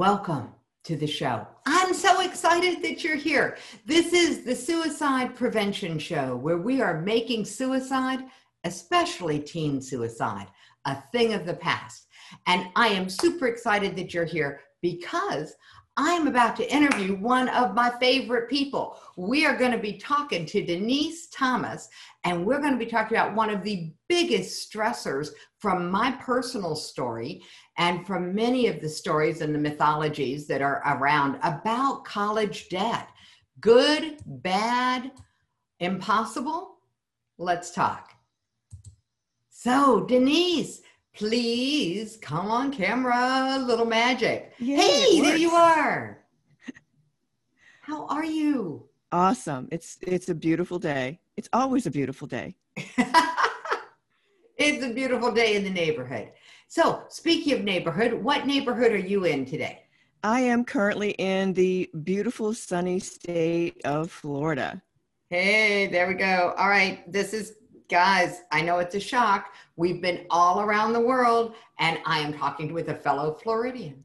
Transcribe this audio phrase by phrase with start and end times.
[0.00, 1.46] Welcome to the show.
[1.66, 3.58] I'm so excited that you're here.
[3.84, 8.20] This is the Suicide Prevention Show where we are making suicide,
[8.64, 10.46] especially teen suicide,
[10.86, 12.06] a thing of the past.
[12.46, 15.54] And I am super excited that you're here because
[16.02, 18.98] I am about to interview one of my favorite people.
[19.18, 21.90] We are going to be talking to Denise Thomas,
[22.24, 26.74] and we're going to be talking about one of the biggest stressors from my personal
[26.74, 27.42] story
[27.76, 33.10] and from many of the stories and the mythologies that are around about college debt.
[33.60, 35.12] Good, bad,
[35.80, 36.78] impossible?
[37.36, 38.14] Let's talk.
[39.50, 40.80] So, Denise,
[41.14, 44.52] please come on camera, little magic.
[44.58, 46.24] Yay, hey, there you are.
[47.82, 48.88] How are you?
[49.12, 49.68] Awesome.
[49.72, 51.20] It's it's a beautiful day.
[51.36, 52.56] It's always a beautiful day.
[54.56, 56.30] it's a beautiful day in the neighborhood.
[56.68, 59.82] So, speaking of neighborhood, what neighborhood are you in today?
[60.22, 64.80] I am currently in the beautiful sunny state of Florida.
[65.30, 66.54] Hey, there we go.
[66.58, 67.54] All right, this is
[67.90, 69.52] guys, I know it's a shock.
[69.76, 74.04] We've been all around the world, and I am talking with a fellow Floridian.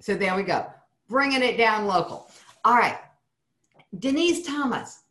[0.00, 0.66] So there we go,
[1.08, 2.30] bringing it down local.
[2.64, 2.98] All right,
[3.98, 5.04] Denise Thomas,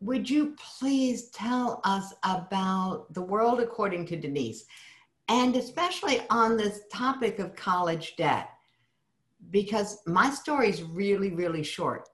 [0.00, 4.64] would you please tell us about the world according to Denise,
[5.28, 8.48] and especially on this topic of college debt?
[9.50, 12.08] Because my story is really, really short.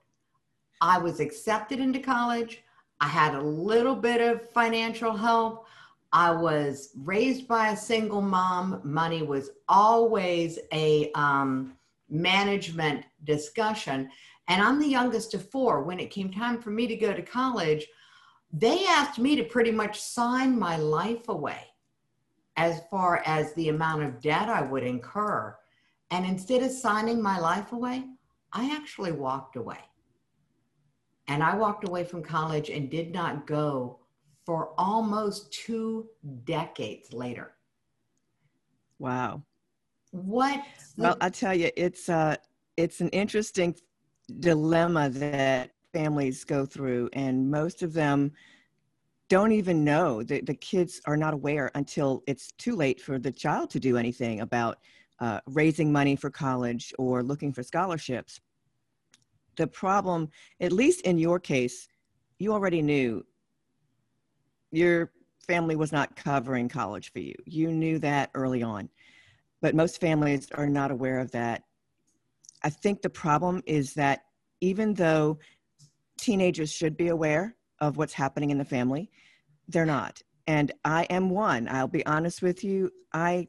[0.81, 2.63] I was accepted into college.
[3.01, 5.67] I had a little bit of financial help.
[6.13, 8.81] I was raised by a single mom.
[8.85, 11.77] Money was always a um,
[12.09, 14.09] management discussion.
[14.49, 15.83] And I'm the youngest of four.
[15.83, 17.87] When it came time for me to go to college,
[18.53, 21.65] they asked me to pretty much sign my life away
[22.57, 25.55] as far as the amount of debt I would incur.
[26.11, 28.05] And instead of signing my life away,
[28.53, 29.81] I actually walked away.
[31.29, 33.99] And I walked away from college and did not go
[34.45, 36.07] for almost two
[36.45, 37.53] decades later.
[38.99, 39.43] Wow.
[40.13, 40.63] What?
[40.97, 42.37] Well, I tell you, it's uh,
[42.77, 43.75] it's an interesting
[44.41, 48.33] dilemma that families go through, and most of them
[49.29, 53.33] don't even know that the kids are not aware until it's too late for the
[53.33, 54.79] child to do anything about
[55.19, 58.41] uh, raising money for college or looking for scholarships
[59.57, 60.31] the problem,
[60.61, 61.89] at least in your case,
[62.39, 63.25] you already knew
[64.71, 65.13] your
[65.47, 67.35] family was not covering college for you.
[67.45, 68.89] You knew that early on.
[69.63, 71.63] But most families are not aware of that.
[72.63, 74.25] I think the problem is that
[74.61, 75.39] even though
[76.19, 79.11] teenagers should be aware of what's happening in the family,
[79.69, 80.21] they're not.
[80.47, 81.69] And I am one.
[81.69, 82.91] I'll be honest with you.
[83.13, 83.49] I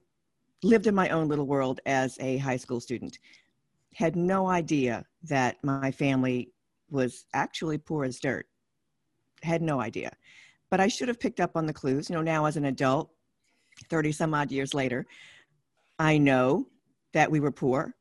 [0.63, 3.19] lived in my own little world as a high school student
[3.97, 6.51] had no idea that my family
[6.91, 8.45] was actually poor as dirt.
[9.41, 10.11] Had no idea.
[10.69, 12.07] But I should have picked up on the clues.
[12.07, 13.09] You know, now as an adult,
[13.89, 15.07] 30 some odd years later,
[15.97, 16.67] I know
[17.13, 17.95] that we were poor.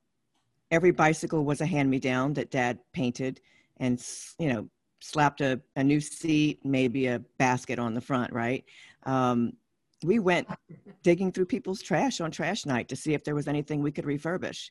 [0.71, 3.41] Every bicycle was a hand me down that dad painted
[3.79, 3.99] and,
[4.39, 4.69] you know,
[5.01, 8.67] slapped a, a new seat, maybe a basket on the front, right?
[9.05, 9.55] Um,
[10.05, 10.47] we went
[11.03, 14.05] digging through people's trash on trash night to see if there was anything we could
[14.05, 14.69] refurbish.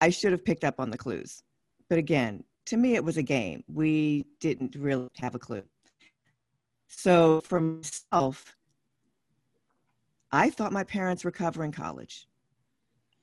[0.00, 1.42] I should have picked up on the clues.
[1.88, 3.64] But again, to me, it was a game.
[3.68, 5.62] We didn't really have a clue.
[6.86, 8.56] So for myself,
[10.32, 12.26] I thought my parents were covering college.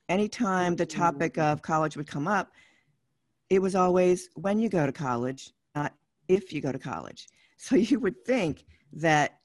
[0.08, 2.52] Anytime the topic of college would come up,
[3.50, 5.94] it was always when you go to college, not
[6.28, 7.28] if you go to college.
[7.60, 9.40] So you would think that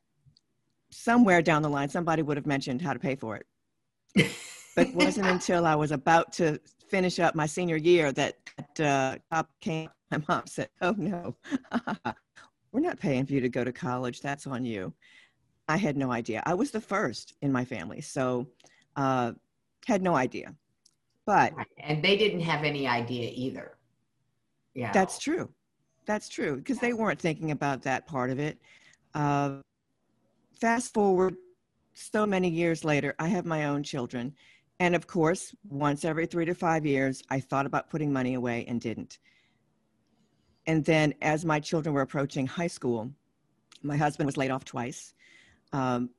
[0.92, 3.48] somewhere down the line, somebody would have mentioned how to pay for it.
[4.76, 6.60] but it wasn't until I was about to
[6.94, 8.36] finish up my senior year that
[8.80, 9.90] uh, cop came.
[10.12, 11.36] My mom said, "Oh no,
[12.72, 14.22] we're not paying for you to go to college.
[14.22, 14.94] That's on you."
[15.68, 16.44] I had no idea.
[16.46, 18.46] I was the first in my family, so
[18.96, 19.32] uh,
[19.88, 20.54] had no idea.
[21.26, 23.78] But and they didn't have any idea either.
[24.76, 25.50] Yeah, that's true.
[26.06, 28.60] That's true because they weren't thinking about that part of it.
[29.16, 29.62] Uh,
[30.62, 31.38] fast forward
[31.96, 34.36] so many years later, I have my own children,
[34.84, 38.66] and of course, once every three to five years, I thought about putting money away
[38.68, 39.20] and didn't.
[40.68, 43.10] And then, as my children were approaching high school,
[43.82, 45.14] my husband was laid off twice.
[45.72, 46.10] Um,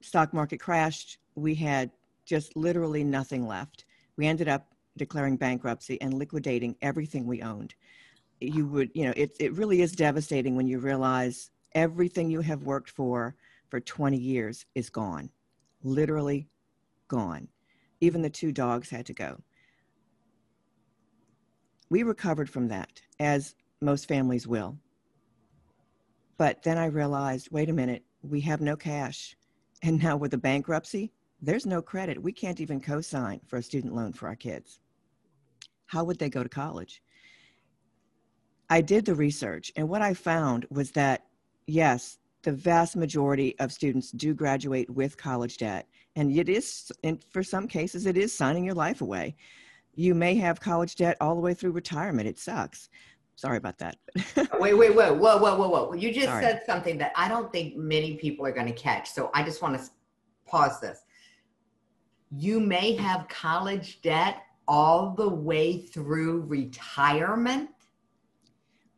[0.00, 1.18] stock market crashed.
[1.36, 1.92] We had
[2.24, 3.84] just literally nothing left.
[4.16, 4.66] We ended up
[4.96, 7.76] declaring bankruptcy and liquidating everything we owned.
[8.40, 12.64] You would, you know, it, it really is devastating when you realize everything you have
[12.64, 13.36] worked for
[13.70, 15.30] for 20 years is gone,
[15.84, 16.48] literally
[17.06, 17.46] gone
[18.00, 19.42] even the two dogs had to go.
[21.88, 24.76] we recovered from that, as most families will.
[26.38, 29.36] But then I realized wait a minute, we have no cash.
[29.82, 32.22] And now with the bankruptcy, there's no credit.
[32.22, 34.80] We can't even co sign for a student loan for our kids.
[35.86, 37.02] How would they go to college?
[38.68, 41.26] I did the research, and what I found was that
[41.66, 45.86] yes, the vast majority of students do graduate with college debt.
[46.16, 49.36] And it is, and for some cases, it is signing your life away.
[49.94, 52.26] You may have college debt all the way through retirement.
[52.26, 52.88] It sucks.
[53.36, 53.98] Sorry about that.
[54.58, 55.92] wait, wait, wait, whoa, whoa, whoa, whoa.
[55.92, 56.42] You just Sorry.
[56.42, 59.10] said something that I don't think many people are going to catch.
[59.10, 59.90] So I just want to
[60.46, 61.00] pause this.
[62.30, 67.70] You may have college debt all the way through retirement.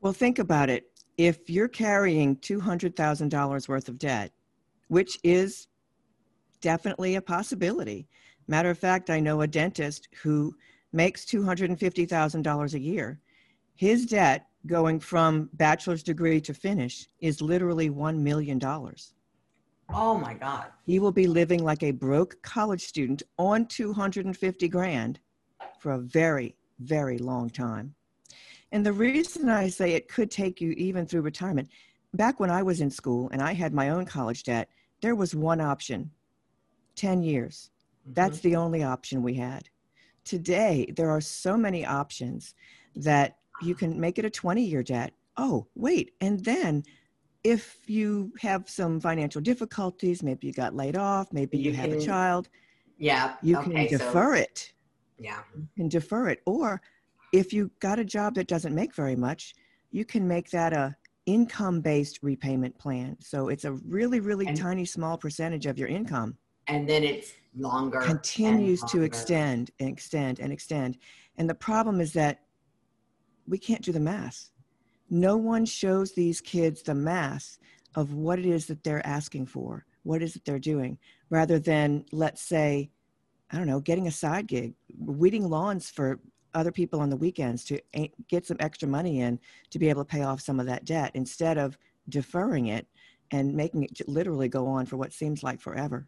[0.00, 0.84] Well, think about it.
[1.16, 4.30] If you're carrying $200,000 worth of debt,
[4.86, 5.66] which is
[6.60, 8.08] definitely a possibility.
[8.46, 10.54] Matter of fact, I know a dentist who
[10.92, 13.20] makes $250,000 a year
[13.78, 18.60] his debt going from bachelor's degree to finish is literally $1 million.
[19.94, 20.66] Oh my God.
[20.84, 25.20] He will be living like a broke college student on 250 grand
[25.78, 27.94] for a very, very long time.
[28.72, 31.68] And the reason I say it could take you even through retirement,
[32.14, 34.68] back when I was in school and I had my own college debt,
[35.02, 36.10] there was one option
[36.98, 37.70] 10 years.
[38.02, 38.14] Mm-hmm.
[38.14, 39.68] That's the only option we had.
[40.24, 42.54] Today, there are so many options
[42.96, 45.12] that you can make it a 20 year debt.
[45.36, 46.12] Oh, wait.
[46.20, 46.82] And then
[47.44, 51.92] if you have some financial difficulties, maybe you got laid off, maybe you, you have
[51.92, 52.48] a child.
[52.98, 53.34] Yeah.
[53.42, 54.72] You okay, can defer so, it.
[55.18, 55.40] Yeah.
[55.56, 56.42] You can defer it.
[56.46, 56.82] Or
[57.32, 59.54] if you got a job that doesn't make very much,
[59.90, 60.96] you can make that a
[61.26, 63.16] income based repayment plan.
[63.20, 66.36] So it's a really, really and, tiny, small percentage of your income.
[66.68, 68.00] And then it's longer.
[68.00, 68.98] Continues longer.
[68.98, 70.98] to extend and extend and extend.
[71.36, 72.40] And the problem is that
[73.46, 74.50] we can't do the math.
[75.10, 77.58] No one shows these kids the math
[77.94, 80.98] of what it is that they're asking for, what is it they're doing,
[81.30, 82.90] rather than, let's say,
[83.50, 86.20] I don't know, getting a side gig, weeding lawns for
[86.54, 87.80] other people on the weekends to
[88.28, 89.38] get some extra money in
[89.70, 91.78] to be able to pay off some of that debt instead of
[92.08, 92.86] deferring it
[93.30, 96.06] and making it literally go on for what seems like forever.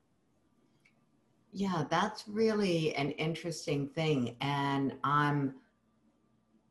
[1.52, 4.36] Yeah, that's really an interesting thing.
[4.40, 5.54] And I'm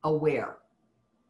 [0.04, 0.58] aware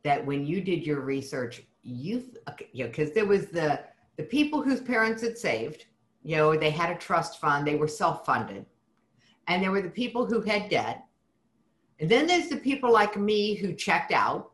[0.04, 2.38] that when you did your research, you've
[2.74, 3.82] you know, because there was the
[4.18, 5.86] the people whose parents had saved,
[6.24, 8.66] you know, they had a trust fund, they were self-funded,
[9.48, 11.06] and there were the people who had debt,
[12.00, 14.52] and then there's the people like me who checked out.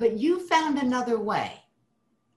[0.00, 1.52] But you found another way,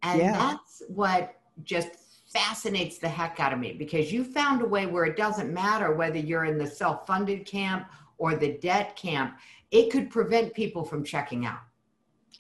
[0.04, 0.34] and yeah.
[0.34, 1.90] that's what just
[2.34, 5.94] fascinates the heck out of me because you found a way where it doesn't matter
[5.94, 7.88] whether you're in the self-funded camp
[8.18, 9.38] or the debt camp
[9.72, 11.60] it could prevent people from checking out.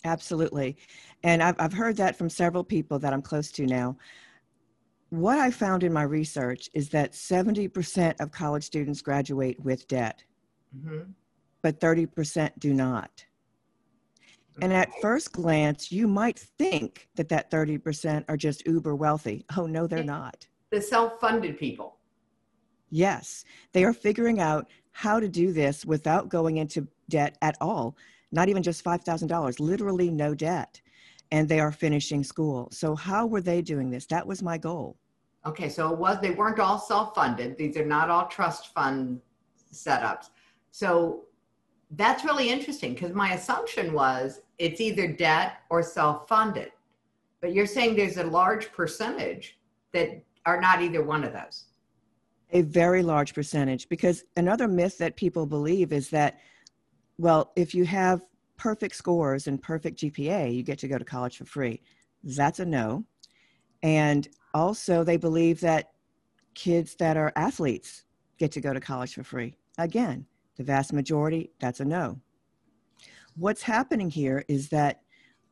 [0.06, 0.78] Absolutely.
[1.24, 3.98] And I've, I've heard that from several people that I'm close to now.
[5.10, 10.24] What I found in my research is that 70% of college students graduate with debt,
[10.78, 11.12] mm-hmm.
[11.62, 13.25] but 30% do not.
[14.61, 19.45] And at first glance, you might think that that 30% are just uber wealthy.
[19.55, 20.47] Oh, no, they're not.
[20.71, 21.97] The self funded people.
[22.89, 27.95] Yes, they are figuring out how to do this without going into debt at all,
[28.31, 30.81] not even just $5,000, literally no debt.
[31.31, 32.69] And they are finishing school.
[32.71, 34.05] So, how were they doing this?
[34.05, 34.97] That was my goal.
[35.45, 37.57] Okay, so it was they weren't all self-funded.
[37.57, 39.21] These are not all trust fund
[39.73, 40.29] setups.
[40.71, 41.26] So
[41.91, 46.72] that's really interesting because my assumption was it's either debt or self-funded.
[47.41, 49.58] But you're saying there's a large percentage
[49.94, 51.65] that are not either one of those.
[52.51, 56.39] A very large percentage because another myth that people believe is that
[57.20, 58.22] well, if you have
[58.58, 61.82] perfect scores and perfect GPA, you get to go to college for free.
[62.24, 63.06] That's a no.
[63.82, 65.91] And also, they believe that
[66.53, 68.03] kids that are athletes
[68.38, 69.56] get to go to college for free.
[69.77, 70.25] Again,
[70.57, 72.19] the vast majority, that's a no.
[73.35, 75.01] What's happening here is that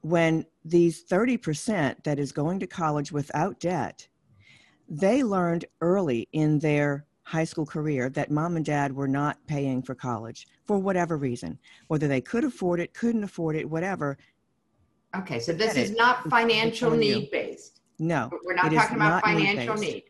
[0.01, 4.07] when these 30% that is going to college without debt,
[4.87, 9.81] they learned early in their high school career that mom and dad were not paying
[9.81, 11.57] for college for whatever reason,
[11.87, 14.17] whether they could afford it, couldn't afford it, whatever.
[15.15, 15.97] Okay, so this is it.
[15.97, 17.81] not financial need based.
[17.97, 20.03] No, we're not talking about financial need.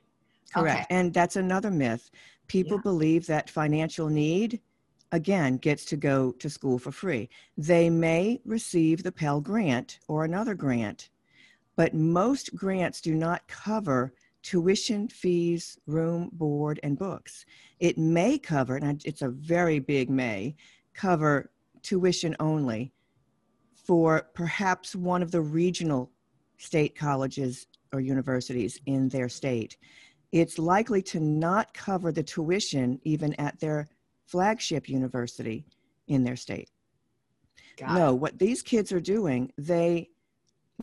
[0.53, 0.85] Correct.
[0.85, 0.85] Okay.
[0.89, 2.09] And that's another myth.
[2.47, 2.83] People yeah.
[2.83, 4.59] believe that financial need,
[5.11, 7.29] again, gets to go to school for free.
[7.57, 11.09] They may receive the Pell Grant or another grant,
[11.75, 17.45] but most grants do not cover tuition, fees, room, board, and books.
[17.79, 20.55] It may cover, and it's a very big may,
[20.93, 22.93] cover tuition only
[23.85, 26.11] for perhaps one of the regional
[26.57, 29.77] state colleges or universities in their state,
[30.31, 33.87] it's likely to not cover the tuition even at their
[34.27, 35.65] flagship university
[36.07, 36.69] in their state.
[37.77, 38.15] Got no, it.
[38.15, 40.09] what these kids are doing, they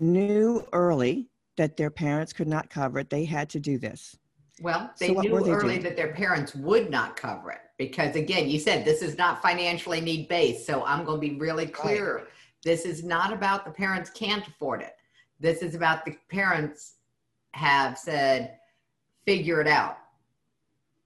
[0.01, 3.11] knew early that their parents could not cover it.
[3.11, 4.17] They had to do this.
[4.61, 5.83] Well, they so knew they early doing?
[5.83, 10.01] that their parents would not cover it because, again, you said this is not financially
[10.01, 10.67] need based.
[10.67, 12.17] So I'm going to be really clear.
[12.17, 12.25] Right.
[12.63, 14.95] This is not about the parents can't afford it.
[15.41, 16.95] This is about the parents
[17.55, 18.59] have said,
[19.27, 19.99] figure it out.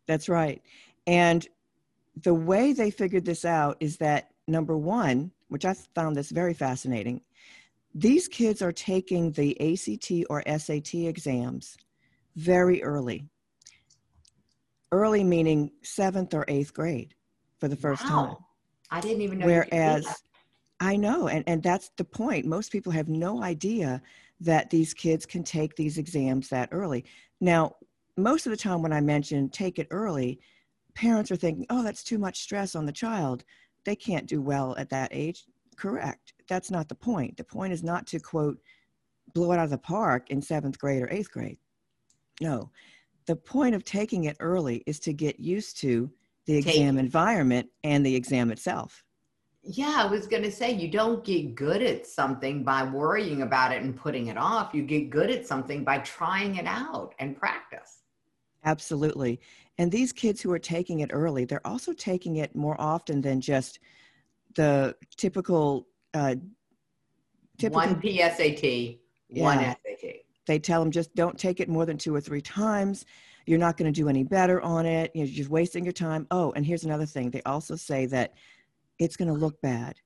[0.06, 0.60] That's right.
[1.06, 1.46] And
[2.22, 6.54] the way they figured this out is that number one, which I found this very
[6.54, 7.20] fascinating,
[7.94, 11.76] these kids are taking the ACT or SAT exams
[12.36, 13.28] very early.
[14.92, 17.14] Early meaning seventh or eighth grade
[17.58, 18.10] for the first wow.
[18.10, 18.36] time.
[18.90, 19.46] I didn't even know.
[19.46, 20.06] Whereas,
[20.80, 22.46] I know, and, and that's the point.
[22.46, 24.00] Most people have no idea
[24.40, 27.04] that these kids can take these exams that early.
[27.40, 27.76] Now,
[28.16, 30.38] most of the time when I mention take it early,
[30.96, 33.44] parents are thinking, oh, that's too much stress on the child.
[33.84, 35.44] They can't do well at that age.
[35.76, 36.32] Correct.
[36.48, 37.36] That's not the point.
[37.36, 38.58] The point is not to quote,
[39.34, 41.58] blow it out of the park in seventh grade or eighth grade.
[42.40, 42.70] No.
[43.26, 46.10] The point of taking it early is to get used to
[46.46, 47.04] the exam Take.
[47.04, 49.04] environment and the exam itself.
[49.62, 53.72] Yeah, I was going to say you don't get good at something by worrying about
[53.72, 54.72] it and putting it off.
[54.72, 58.04] You get good at something by trying it out and practice.
[58.64, 59.40] Absolutely.
[59.78, 63.40] And these kids who are taking it early, they're also taking it more often than
[63.40, 63.78] just
[64.54, 66.36] the typical uh,
[67.58, 70.14] typical one PSAT, yeah, one SAT.
[70.46, 73.04] They tell them just don't take it more than two or three times.
[73.46, 75.10] You're not going to do any better on it.
[75.14, 76.26] You're just wasting your time.
[76.30, 77.30] Oh, and here's another thing.
[77.30, 78.34] They also say that
[78.98, 79.96] it's going to look bad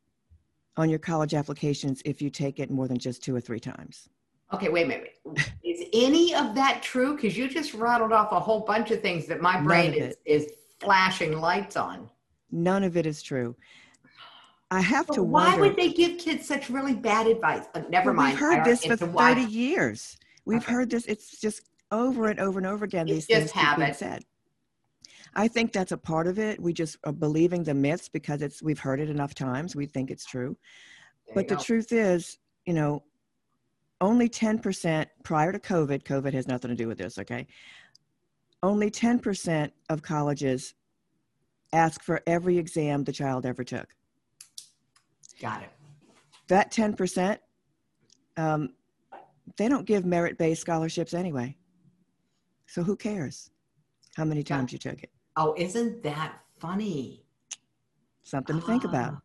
[0.77, 4.09] on your college applications if you take it more than just two or three times.
[4.52, 5.14] Okay, wait a minute.
[5.64, 7.14] Is any of that true?
[7.14, 10.52] Because you just rattled off a whole bunch of things that my brain is, is
[10.80, 12.11] flashing lights on.
[12.50, 13.54] None of it is true.
[14.73, 17.64] I have but to why wonder, would they give kids such really bad advice?
[17.75, 18.33] Uh, never well, mind.
[18.33, 19.38] We've heard this for 30 why.
[19.47, 20.16] years.
[20.45, 20.73] We've okay.
[20.73, 21.07] heard this.
[21.07, 23.09] It's just over and over and over again.
[23.09, 24.25] It's these things being said.
[25.35, 26.61] I think that's a part of it.
[26.61, 29.76] We just are believing the myths because it's we've heard it enough times.
[29.76, 30.57] We think it's true.
[31.26, 31.62] There but the go.
[31.62, 33.02] truth is, you know,
[34.00, 37.47] only 10% prior to COVID, COVID has nothing to do with this, okay?
[38.62, 40.75] Only 10% of colleges
[41.73, 43.88] ask for every exam the child ever took.
[45.40, 45.71] Got it.
[46.49, 47.38] That 10%,
[48.37, 48.71] um,
[49.57, 51.57] they don't give merit based scholarships anyway.
[52.66, 53.50] So who cares
[54.16, 55.11] how many times you took it?
[55.37, 57.25] Oh, isn't that funny?
[58.23, 59.14] Something to think about.
[59.14, 59.21] Ah.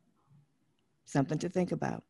[1.06, 2.04] Something to think about.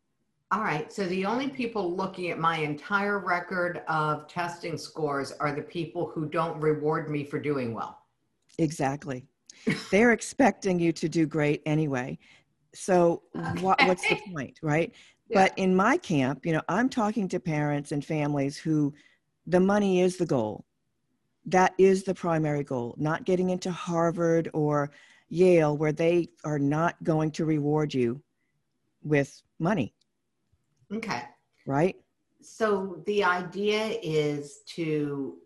[0.52, 0.92] All right.
[0.92, 6.08] So the only people looking at my entire record of testing scores are the people
[6.14, 8.00] who don't reward me for doing well.
[8.60, 9.26] Exactly.
[9.92, 12.20] They're expecting you to do great anyway.
[12.74, 13.24] So
[13.60, 14.94] what, what's the point, right?
[15.30, 15.46] Yeah.
[15.46, 18.94] But in my camp, you know, I'm talking to parents and families who
[19.48, 20.66] the money is the goal
[21.46, 24.92] that is the primary goal, not getting into Harvard or
[25.30, 28.22] Yale where they are not going to reward you
[29.04, 29.94] with money.
[30.94, 31.24] Okay.
[31.66, 31.96] Right?
[32.42, 35.38] So the idea is to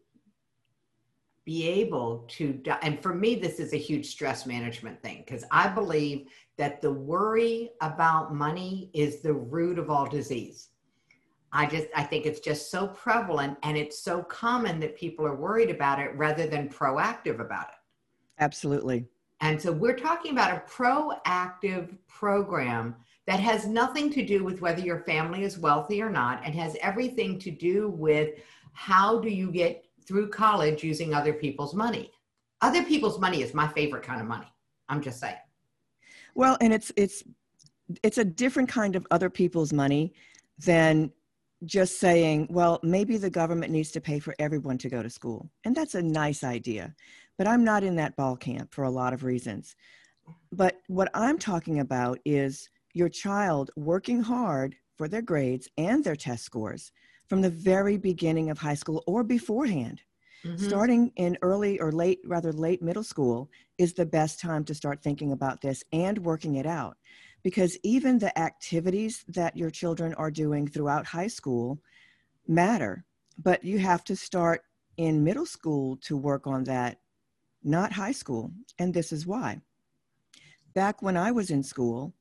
[1.46, 5.68] be able to, and for me, this is a huge stress management thing because I
[5.68, 6.28] believe
[6.58, 10.68] that the worry about money is the root of all disease.
[11.52, 15.36] I just I think it's just so prevalent and it's so common that people are
[15.36, 17.76] worried about it rather than proactive about it.
[18.40, 19.08] Absolutely.
[19.42, 22.96] And so we're talking about a proactive program
[23.30, 26.76] that has nothing to do with whether your family is wealthy or not and has
[26.82, 28.40] everything to do with
[28.74, 32.12] how do you get through college using other people's money.
[32.62, 34.52] Other people's money is my favorite kind of money.
[34.90, 35.36] I'm just saying.
[36.34, 37.24] Well, and it's it's
[38.02, 40.16] it's a different kind of other people's money
[40.58, 41.12] than
[41.66, 45.52] just saying, well, maybe the government needs to pay for everyone to go to school.
[45.66, 46.96] And that's a nice idea.
[47.38, 49.76] But I'm not in that ball camp for a lot of reasons.
[50.52, 56.16] But what I'm talking about is your child working hard for their grades and their
[56.16, 56.92] test scores
[57.28, 60.02] from the very beginning of high school or beforehand.
[60.44, 60.68] Mm-hmm.
[60.68, 65.04] Starting in early or late, rather late middle school, is the best time to start
[65.04, 66.98] thinking about this and working it out
[67.44, 71.80] because even the activities that your children are doing throughout high school
[72.48, 73.06] matter
[73.42, 74.64] but you have to start
[74.98, 77.00] in middle school to work on that
[77.64, 79.60] not high school and this is why
[80.74, 82.14] back when i was in school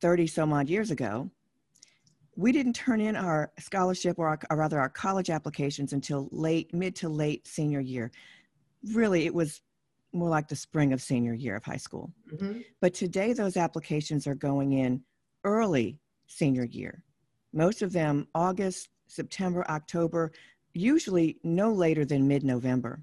[0.00, 1.30] 30 some odd years ago,
[2.36, 6.72] we didn't turn in our scholarship or, our, or rather our college applications until late,
[6.72, 8.12] mid to late senior year.
[8.92, 9.60] Really, it was
[10.12, 12.12] more like the spring of senior year of high school.
[12.32, 12.60] Mm-hmm.
[12.80, 15.02] But today, those applications are going in
[15.44, 17.02] early senior year.
[17.52, 20.32] Most of them August, September, October,
[20.74, 23.02] usually no later than mid November.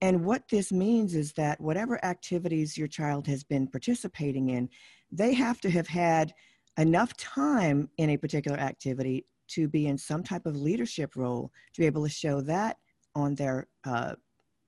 [0.00, 4.68] And what this means is that whatever activities your child has been participating in,
[5.10, 6.32] they have to have had
[6.78, 11.80] enough time in a particular activity to be in some type of leadership role to
[11.80, 12.78] be able to show that
[13.14, 14.14] on their uh,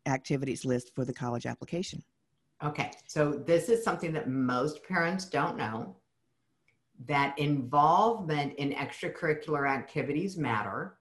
[0.06, 2.02] activities list for the college application.
[2.64, 5.96] Okay, so this is something that most parents don't know
[7.06, 10.98] that involvement in extracurricular activities matter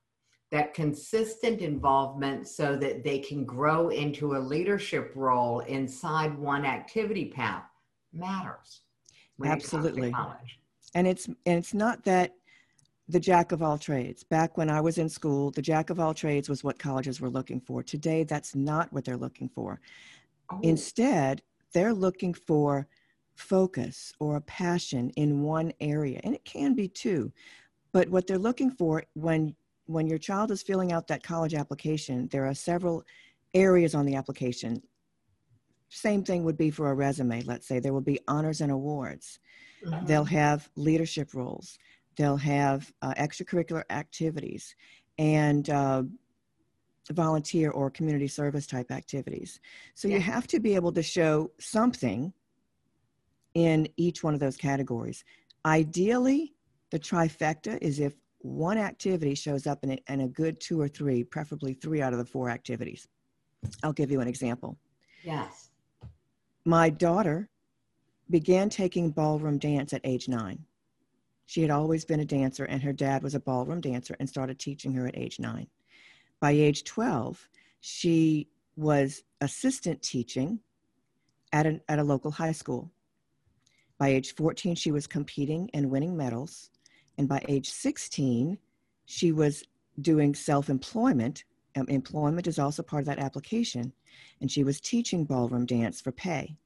[0.52, 7.26] that consistent involvement so that they can grow into a leadership role inside one activity
[7.26, 7.64] path
[8.14, 8.82] matters
[9.46, 10.14] absolutely.
[10.96, 12.34] and it's and it's not that
[13.10, 14.24] the jack of all trades.
[14.24, 17.30] Back when i was in school the jack of all trades was what colleges were
[17.30, 17.84] looking for.
[17.84, 19.80] Today that's not what they're looking for.
[20.50, 20.60] Oh.
[20.64, 21.42] instead
[21.74, 22.88] they're looking for
[23.36, 27.34] focus or a passion in one area and it can be two
[27.92, 29.54] but what they're looking for when
[29.88, 33.04] when your child is filling out that college application, there are several
[33.54, 34.82] areas on the application.
[35.90, 37.80] Same thing would be for a resume, let's say.
[37.80, 39.40] There will be honors and awards.
[39.86, 40.06] Mm-hmm.
[40.06, 41.78] They'll have leadership roles.
[42.18, 44.76] They'll have uh, extracurricular activities
[45.18, 46.04] and uh,
[47.12, 49.60] volunteer or community service type activities.
[49.94, 50.16] So yeah.
[50.16, 52.34] you have to be able to show something
[53.54, 55.24] in each one of those categories.
[55.66, 56.54] Ideally,
[56.92, 60.88] the trifecta is if one activity shows up in a, in a good two or
[60.88, 63.08] three, preferably three out of the four activities.
[63.84, 64.78] I'll give you an example.
[65.24, 65.67] Yes.
[66.68, 67.48] My daughter
[68.30, 70.66] began taking ballroom dance at age nine.
[71.46, 74.60] She had always been a dancer, and her dad was a ballroom dancer and started
[74.60, 75.68] teaching her at age nine.
[76.42, 77.48] By age 12,
[77.80, 80.60] she was assistant teaching
[81.54, 82.92] at, a at a local high school.
[83.98, 86.70] By age 14, she was competing and winning medals.
[87.18, 88.58] And by age 16,
[89.06, 89.64] she was
[90.02, 91.46] doing self employment.
[91.78, 93.94] Um, employment is also part of that application.
[94.42, 96.58] And she was teaching ballroom dance for pay.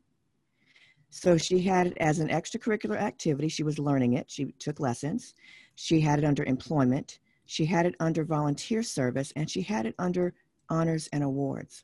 [1.10, 3.50] So she had it as an extracurricular activity.
[3.50, 4.32] She was learning it.
[4.32, 5.34] She took lessons.
[5.76, 7.20] She had it under employment.
[7.46, 9.34] She had it under volunteer service.
[9.36, 10.34] And she had it under
[10.70, 11.84] honors and awards.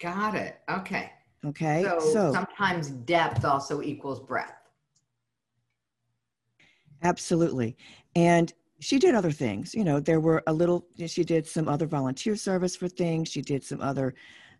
[0.00, 0.60] Got it.
[0.70, 1.12] Okay.
[1.44, 1.82] Okay.
[1.82, 4.52] So, so sometimes depth also equals breadth.
[7.02, 7.76] Absolutely.
[8.14, 9.74] And she did other things.
[9.74, 13.30] You know, there were a little, she did some other volunteer service for things.
[13.30, 14.14] She did some other,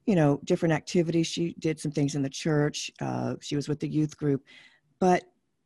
[0.06, 1.26] you know, different activities.
[1.26, 2.90] She did some things in the church.
[3.00, 4.42] Uh, she was with the youth group.
[4.98, 5.24] But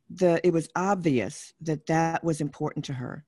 [0.09, 3.23] the, it was obvious that that was important to her.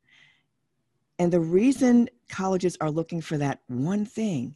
[1.19, 4.55] And the reason colleges are looking for that one thing,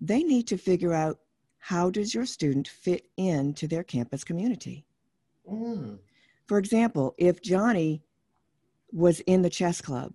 [0.00, 1.18] they need to figure out
[1.58, 4.86] how does your student fit into their campus community?
[5.48, 5.98] Mm.
[6.46, 8.02] For example, if Johnny
[8.92, 10.12] was in the chess club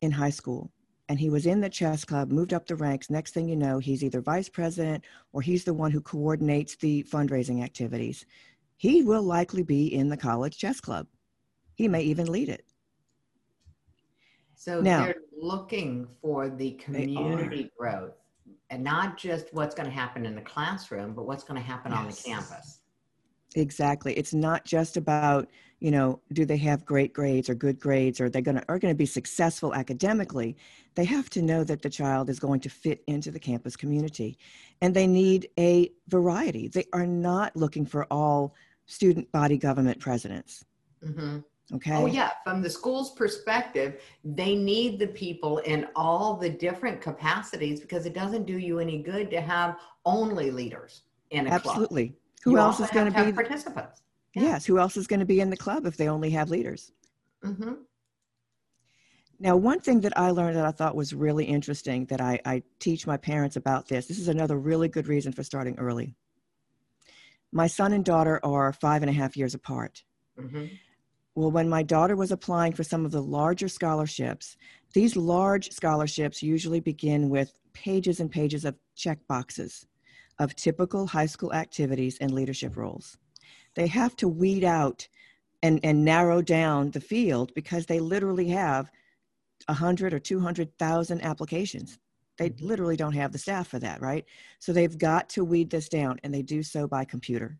[0.00, 0.70] in high school.
[1.08, 3.10] And he was in the chess club moved up the ranks.
[3.10, 7.02] Next thing you know he's either vice president or he's the one who coordinates the
[7.04, 8.24] fundraising activities.
[8.76, 11.06] He will likely be in the college chess club.
[11.74, 12.64] He may even lead it.
[14.54, 18.14] So now, they're looking for the community growth
[18.70, 21.92] and not just what's going to happen in the classroom but what's going to happen
[21.92, 22.00] yes.
[22.00, 22.78] on the campus.
[23.54, 24.14] Exactly.
[24.14, 25.48] It's not just about
[25.82, 28.20] you know do they have great grades or good grades?
[28.20, 30.56] Or they're going to are going to be successful academically?
[30.94, 34.38] They have to know that the child is going to fit into the campus community.
[34.80, 36.68] And they need a variety.
[36.68, 38.54] They are not looking for all
[38.86, 40.64] student body government presidents.
[41.04, 41.38] Mm-hmm.
[41.74, 41.96] okay?
[41.96, 42.30] Oh yeah.
[42.44, 48.14] From the school's perspective they need the people in all the different capacities because it
[48.14, 51.74] doesn't do you any good to have only leaders in a absolutely club.
[51.74, 52.16] Absolutely.
[52.44, 54.02] Who you else is going to be participants
[54.34, 54.42] yeah.
[54.42, 54.66] Yes.
[54.66, 56.92] Who else is going to be in the club if they only have leaders?
[57.44, 57.72] Mm-hmm.
[59.38, 62.62] Now, one thing that I learned that I thought was really interesting that I, I
[62.78, 66.14] teach my parents about this, this is another really good reason for starting early.
[67.50, 70.04] My son and daughter are five and a half years apart.
[70.38, 70.66] Mm-hmm.
[71.34, 74.56] Well, when my daughter was applying for some of the larger scholarships,
[74.94, 79.86] these large scholarships usually begin with pages and pages of check boxes
[80.38, 83.18] of typical high school activities and leadership roles
[83.74, 85.08] they have to weed out
[85.62, 88.90] and, and narrow down the field because they literally have
[89.66, 91.98] 100 or 200,000 applications.
[92.38, 92.66] They mm-hmm.
[92.66, 94.24] literally don't have the staff for that, right?
[94.58, 97.58] So they've got to weed this down, and they do so by computer.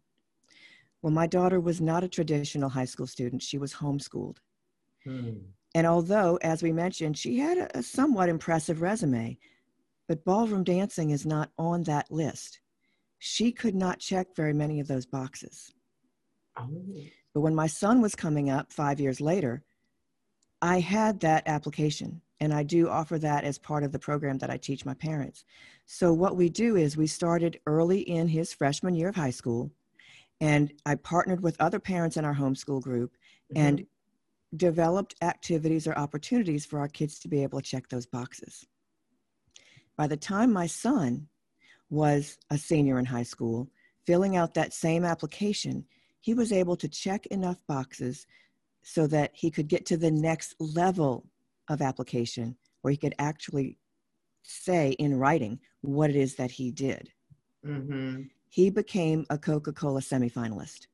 [1.02, 4.38] Well, my daughter was not a traditional high school student, she was homeschooled.
[5.04, 5.38] Hmm.
[5.74, 9.38] And although, as we mentioned, she had a, a somewhat impressive resume,
[10.06, 12.60] but ballroom dancing is not on that list.
[13.18, 15.72] She could not check very many of those boxes.
[16.56, 16.70] Oh.
[17.34, 19.62] But when my son was coming up five years later,
[20.60, 24.50] I had that application and I do offer that as part of the program that
[24.50, 25.44] I teach my parents.
[25.86, 29.70] So, what we do is we started early in his freshman year of high school,
[30.40, 33.16] and I partnered with other parents in our homeschool group
[33.52, 33.56] Mhm.
[33.56, 33.86] and
[34.56, 38.66] developed activities or opportunities for our kids to be able to check those boxes.
[39.96, 41.28] By the time my son
[41.90, 43.70] was a senior in high school,
[44.04, 45.86] filling out that same application,
[46.22, 48.26] he was able to check enough boxes
[48.82, 51.26] so that he could get to the next level
[51.68, 53.76] of application where he could actually
[54.42, 57.12] say in writing what it is that he did.
[57.64, 58.30] Mhm.
[58.48, 60.86] He became a Coca Cola semifinalist.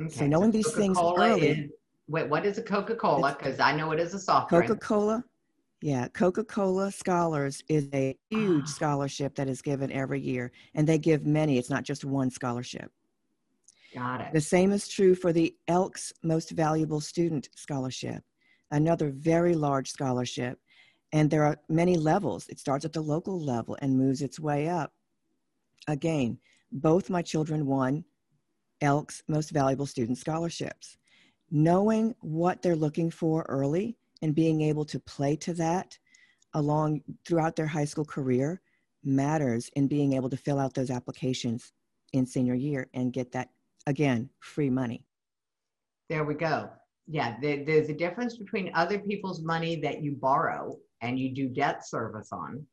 [0.00, 1.70] Okay, knowing these things early- is-
[2.08, 3.34] wait, what is a Coca Cola?
[3.36, 4.50] Because I know it is a soft.
[4.50, 5.24] Coca Cola,
[5.80, 8.74] yeah, Coca Cola Scholars is a huge Ah.
[8.78, 12.92] scholarship that is given every year, and they give many, it's not just one scholarship.
[13.94, 14.32] Got it.
[14.32, 18.24] The same is true for the Elks Most Valuable Student Scholarship,
[18.72, 20.58] another very large scholarship.
[21.12, 22.48] And there are many levels.
[22.48, 24.92] It starts at the local level and moves its way up.
[25.86, 26.38] Again,
[26.72, 28.04] both my children won
[28.80, 30.98] Elks Most Valuable Student Scholarships.
[31.52, 35.96] Knowing what they're looking for early and being able to play to that
[36.54, 38.60] along throughout their high school career
[39.04, 41.72] matters in being able to fill out those applications
[42.12, 43.50] in senior year and get that
[43.86, 45.04] again free money
[46.08, 46.70] There we go.
[47.06, 51.48] Yeah, there, there's a difference between other people's money that you borrow and you do
[51.48, 52.66] debt service on,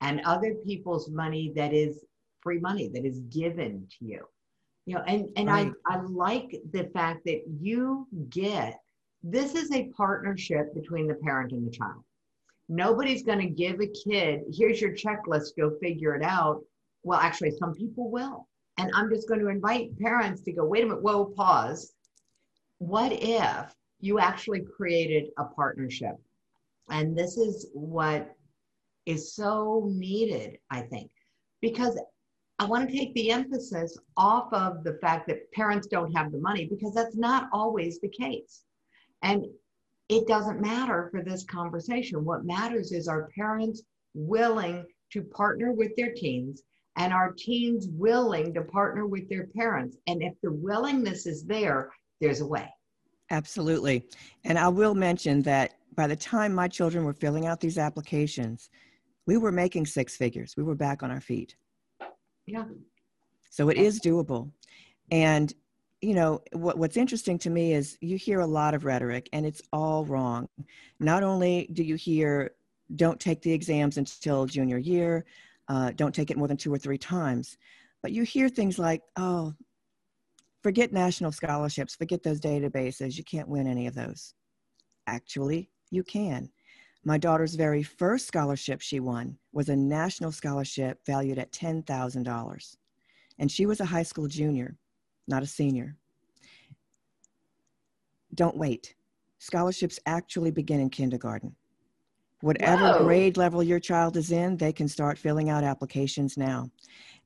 [0.00, 2.04] and other people's money that is
[2.40, 4.24] free money that is given to you.
[4.86, 5.72] You know, and and Right.
[5.86, 8.78] I I like the fact that you get
[9.22, 12.02] this is a partnership between the parent and the child.
[12.68, 16.62] Nobody's going to give a kid, here's your checklist, go figure it out.
[17.04, 18.48] Well, actually, some people will.
[18.78, 21.94] And I'm just going to invite parents to go, wait a minute, whoa, pause
[22.78, 26.16] what if you actually created a partnership?
[26.90, 28.34] And this is what
[29.06, 31.10] is so needed, I think,
[31.60, 31.98] because
[32.58, 36.38] I want to take the emphasis off of the fact that parents don't have the
[36.38, 38.62] money, because that's not always the case.
[39.22, 39.46] And
[40.08, 42.24] it doesn't matter for this conversation.
[42.24, 43.82] What matters is our parents
[44.14, 46.62] willing to partner with their teens
[46.96, 49.96] and our teens willing to partner with their parents.
[50.06, 52.66] And if the willingness is there, there's a way.
[53.30, 54.04] absolutely
[54.44, 58.70] and i will mention that by the time my children were filling out these applications
[59.26, 61.56] we were making six figures we were back on our feet
[62.46, 62.64] Yeah.
[63.50, 64.50] so it is doable
[65.10, 65.52] and
[66.00, 69.44] you know what, what's interesting to me is you hear a lot of rhetoric and
[69.44, 70.48] it's all wrong
[71.00, 72.52] not only do you hear
[72.94, 75.24] don't take the exams until junior year
[75.68, 77.56] uh, don't take it more than two or three times.
[78.02, 79.54] But you hear things like oh
[80.62, 83.16] forget national scholarships forget those databases.
[83.16, 84.34] You can't win any of those.
[85.06, 86.50] Actually you can.
[87.04, 92.76] My daughter's very first scholarship she won was a national scholarship valued at $10000
[93.38, 94.76] and she was a high school junior
[95.28, 95.96] not a senior.
[98.34, 98.94] Don't wait.
[99.38, 101.54] Scholarships actually begin in kindergarten
[102.40, 103.04] whatever Whoa.
[103.04, 106.70] grade level your child is in they can start filling out applications now.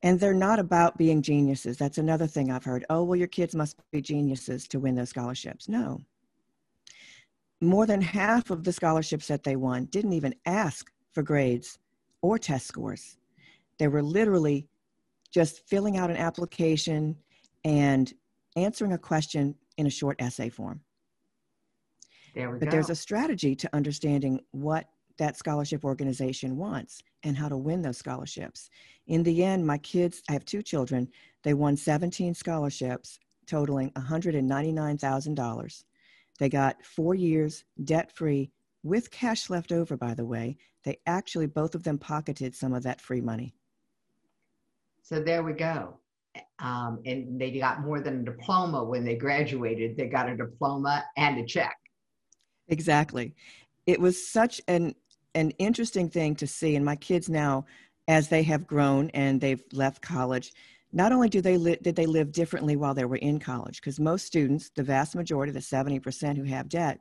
[0.02, 1.76] And they're not about being geniuses.
[1.76, 2.84] That's another thing i've heard.
[2.90, 5.68] Oh well your kids must be geniuses to win those scholarships.
[5.68, 6.00] No.
[7.60, 11.78] More than half of the scholarships that they won didn't even ask for grades
[12.22, 13.16] or test scores.
[13.78, 14.68] They were literally
[15.32, 17.16] just filling out an application
[17.64, 18.12] and
[18.56, 20.80] answering a question in a short essay form.
[22.34, 22.70] There we but go.
[22.70, 24.86] there's a strategy to understanding what
[25.20, 28.70] that scholarship organization wants and how to win those scholarships.
[29.06, 31.09] In the end, my kids, I have two children,
[31.44, 35.85] they won 17 scholarships totaling $199,000.
[36.38, 38.50] They got four years debt free
[38.83, 40.56] with cash left over, by the way.
[40.85, 43.54] They actually, both of them pocketed some of that free money.
[45.02, 45.98] so there we go.
[46.61, 49.98] Um, and they got more than a diploma when they graduated.
[49.98, 51.76] They got a diploma and a check.
[52.68, 53.35] Exactly.
[53.87, 54.94] It was such an
[55.34, 57.64] an interesting thing to see and my kids now
[58.08, 60.52] as they have grown and they've left college
[60.92, 64.00] not only do they li- did they live differently while they were in college because
[64.00, 66.98] most students the vast majority the 70% who have debt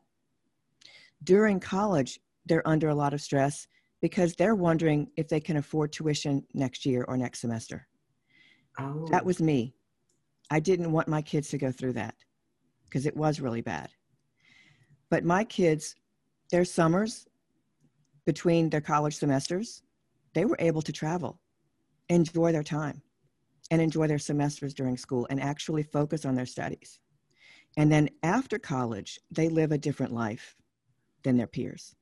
[1.23, 3.67] during college they're under a lot of stress
[4.01, 7.87] because they're wondering if they can afford tuition next year or next semester.
[8.79, 9.73] Oh, that was me.
[10.49, 12.15] I didn't want my kids to go through that
[12.85, 13.89] because it was really bad.
[15.09, 15.95] But my kids,
[16.51, 17.27] their summers
[18.29, 19.81] between their college semesters,
[20.35, 21.39] they were able to travel,
[22.09, 23.01] enjoy their time,
[23.71, 26.99] and enjoy their semesters during school and actually focus on their studies.
[27.75, 30.55] And then after college, they live a different life
[31.23, 31.95] than their peers.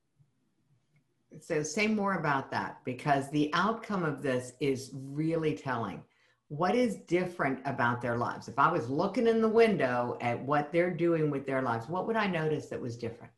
[1.39, 6.03] So, say more about that because the outcome of this is really telling.
[6.49, 8.49] What is different about their lives?
[8.49, 12.05] If I was looking in the window at what they're doing with their lives, what
[12.05, 13.31] would I notice that was different?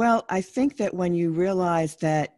[0.00, 2.36] Well, I think that when you realize that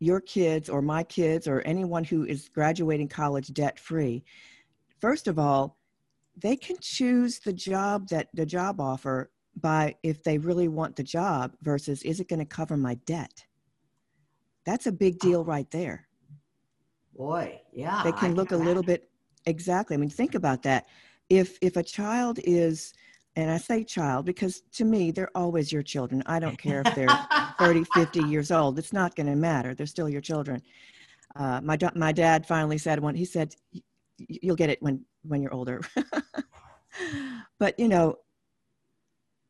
[0.00, 4.24] your kids or my kids or anyone who is graduating college debt free,
[5.02, 5.76] first of all,
[6.34, 11.02] they can choose the job that the job offer by if they really want the
[11.02, 13.44] job versus is it going to cover my debt?
[14.64, 16.08] That's a big deal right there.
[17.14, 18.02] Boy, yeah.
[18.02, 19.10] They can look a little bit
[19.44, 19.92] exactly.
[19.92, 20.86] I mean, think about that.
[21.28, 22.94] If if a child is
[23.36, 26.22] and I say child because to me they're always your children.
[26.26, 27.08] I don't care if they're
[27.58, 28.78] 30, 50 years old.
[28.78, 29.74] It's not going to matter.
[29.74, 30.62] They're still your children.
[31.36, 33.16] Uh, my my dad finally said one.
[33.16, 33.56] He said,
[34.18, 35.80] "You'll get it when when you're older."
[37.58, 38.18] but you know,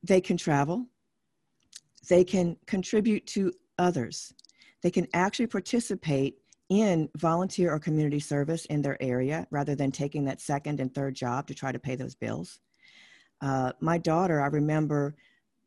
[0.02, 0.86] they can travel,
[2.08, 4.32] they can contribute to others,
[4.82, 6.38] they can actually participate
[6.70, 11.14] in volunteer or community service in their area rather than taking that second and third
[11.14, 12.60] job to try to pay those bills.
[13.44, 15.14] Uh, my daughter, I remember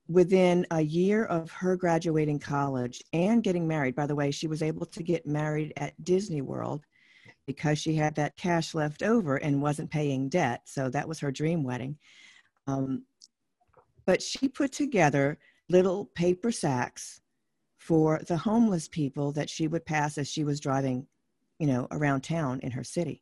[0.07, 4.63] within a year of her graduating college and getting married, by the way, she was
[4.63, 6.85] able to get married at Disney World
[7.45, 10.61] because she had that cash left over and wasn't paying debt.
[10.65, 11.99] So that was her dream wedding.
[12.65, 13.03] Um,
[14.07, 15.37] but she put together
[15.69, 17.21] little paper sacks
[17.77, 21.05] for the homeless people that she would pass as she was driving,
[21.59, 23.21] you know, around town in her city.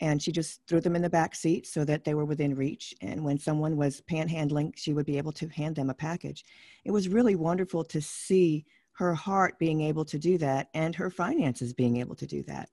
[0.00, 2.94] And she just threw them in the back seat so that they were within reach.
[3.00, 6.44] And when someone was panhandling, she would be able to hand them a package.
[6.84, 11.10] It was really wonderful to see her heart being able to do that and her
[11.10, 12.68] finances being able to do that.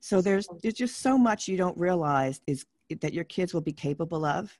[0.00, 2.64] So there's, there's just so much you don't realize is
[3.00, 4.56] that your kids will be capable of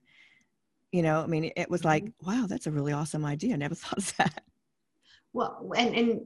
[0.92, 2.30] you know i mean it was like mm-hmm.
[2.30, 4.44] wow that's a really awesome idea i never thought of that
[5.32, 6.20] well and and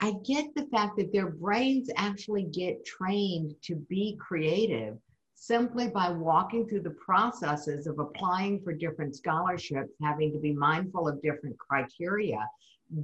[0.00, 4.96] i get the fact that their brains actually get trained to be creative
[5.36, 11.06] simply by walking through the processes of applying for different scholarships having to be mindful
[11.06, 12.40] of different criteria.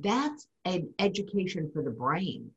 [0.01, 2.51] That's an education for the brain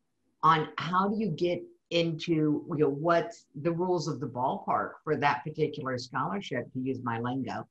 [0.43, 5.15] on how do you get into you know what's the rules of the ballpark for
[5.17, 7.67] that particular scholarship to use my lingo.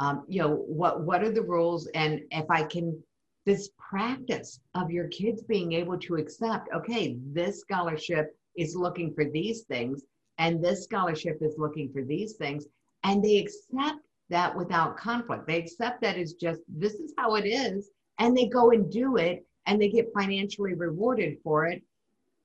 [0.00, 1.86] Um, you know what what are the rules?
[1.94, 3.02] And if i can
[3.44, 9.24] this practice of your kids being able to accept okay this scholarship is looking for
[9.24, 10.02] these things
[10.38, 12.66] and this scholarship is looking for these things
[13.04, 15.46] and they accept that without conflict.
[15.46, 19.16] They accept that as just this is how it is and they go and do
[19.16, 21.82] it and they get financially rewarded for it.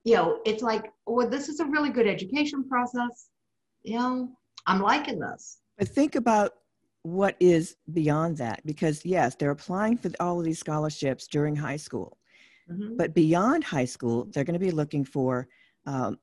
[0.04, 3.30] You know it's like well this is a really good education process.
[3.84, 4.30] You know
[4.68, 5.60] i'm liking this.
[5.78, 6.54] But think about
[7.04, 8.66] what is beyond that?
[8.66, 12.18] Because yes they're applying for all of these scholarships during high school.
[12.72, 12.98] Mm-hmm.
[12.98, 15.48] but beyond high school they're going to be looking for
[15.88, 16.20] um,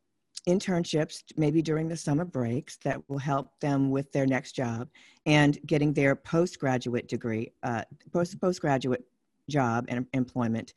[0.48, 4.88] internships maybe during the summer breaks that will help them with their next job
[5.24, 9.04] and getting their postgraduate degree uh, post postgraduate
[9.50, 10.74] job and employment.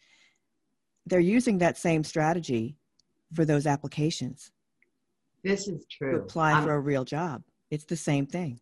[1.06, 2.76] They're using that same strategy
[3.34, 4.52] for those applications.
[5.44, 6.14] This is true.
[6.14, 7.44] To apply for a real job.
[7.70, 8.60] It's the same thing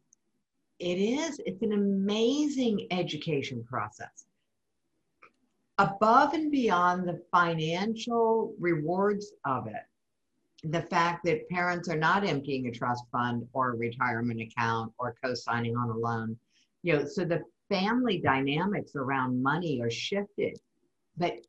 [0.79, 1.39] it is.
[1.45, 4.25] It's an amazing education process.
[5.79, 9.83] Above and beyond the financial rewards of it,
[10.63, 15.15] the fact that parents are not emptying a trust fund or a retirement account or
[15.23, 16.35] co-signing on a loan,
[16.81, 20.59] you know, so the family dynamics around money are shifted.
[21.17, 21.45] But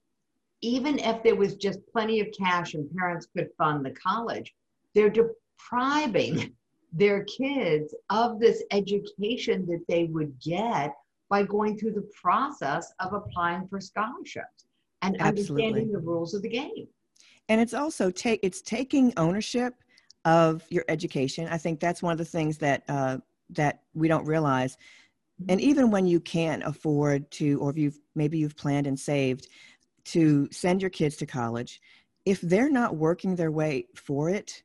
[0.60, 4.54] even if there was just plenty of cash and parents could fund the college,
[4.94, 6.52] they're depriving
[6.92, 10.94] their kids of this education that they would get
[11.28, 14.66] by going through the process of applying for scholarships
[15.02, 15.64] and Absolutely.
[15.64, 16.88] understanding the rules of the game.
[17.48, 19.74] And it's also take it's taking ownership
[20.24, 21.48] of your education.
[21.48, 23.18] I think that's one of the things that uh,
[23.50, 24.76] that we don't realize.
[25.40, 25.52] Mm-hmm.
[25.52, 29.48] And even when you can't afford to, or if you've maybe you've planned and saved
[30.06, 31.80] to send your kids to college,
[32.24, 34.62] if they're not working their way for it,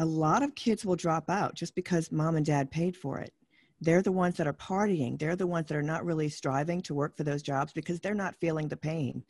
[0.00, 3.34] a lot of kids will drop out just because mom and dad paid for it.
[3.82, 5.18] They're the ones that are partying.
[5.18, 8.14] They're the ones that are not really striving to work for those jobs because they're
[8.14, 9.22] not feeling the pain.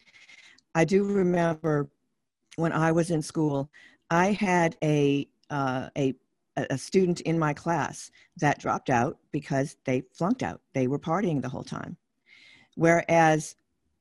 [0.75, 1.89] I do remember
[2.55, 3.69] when I was in school,
[4.11, 6.15] I had a uh, a
[6.57, 10.61] a, student in my class that dropped out because they flunked out.
[10.75, 11.97] They were partying the whole time.
[12.77, 13.57] Whereas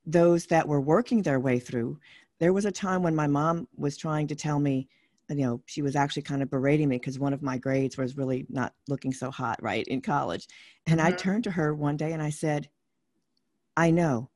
[0.05, 1.99] those that were working their way through,
[2.39, 4.88] there was a time when my mom was trying to tell me,
[5.29, 8.17] you know, she was actually kind of berating me because one of my grades was
[8.17, 10.47] really not looking so hot, right, in college.
[10.87, 11.07] And mm-hmm.
[11.07, 12.69] I turned to her one day and I said,
[13.77, 14.29] I know,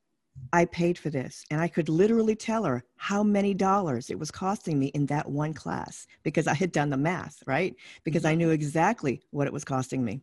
[0.51, 1.45] I paid for this.
[1.51, 5.29] And I could literally tell her how many dollars it was costing me in that
[5.29, 7.75] one class because I had done the math, right?
[8.03, 8.39] Because I mm-hmm.
[8.39, 10.21] knew exactly what it was costing me.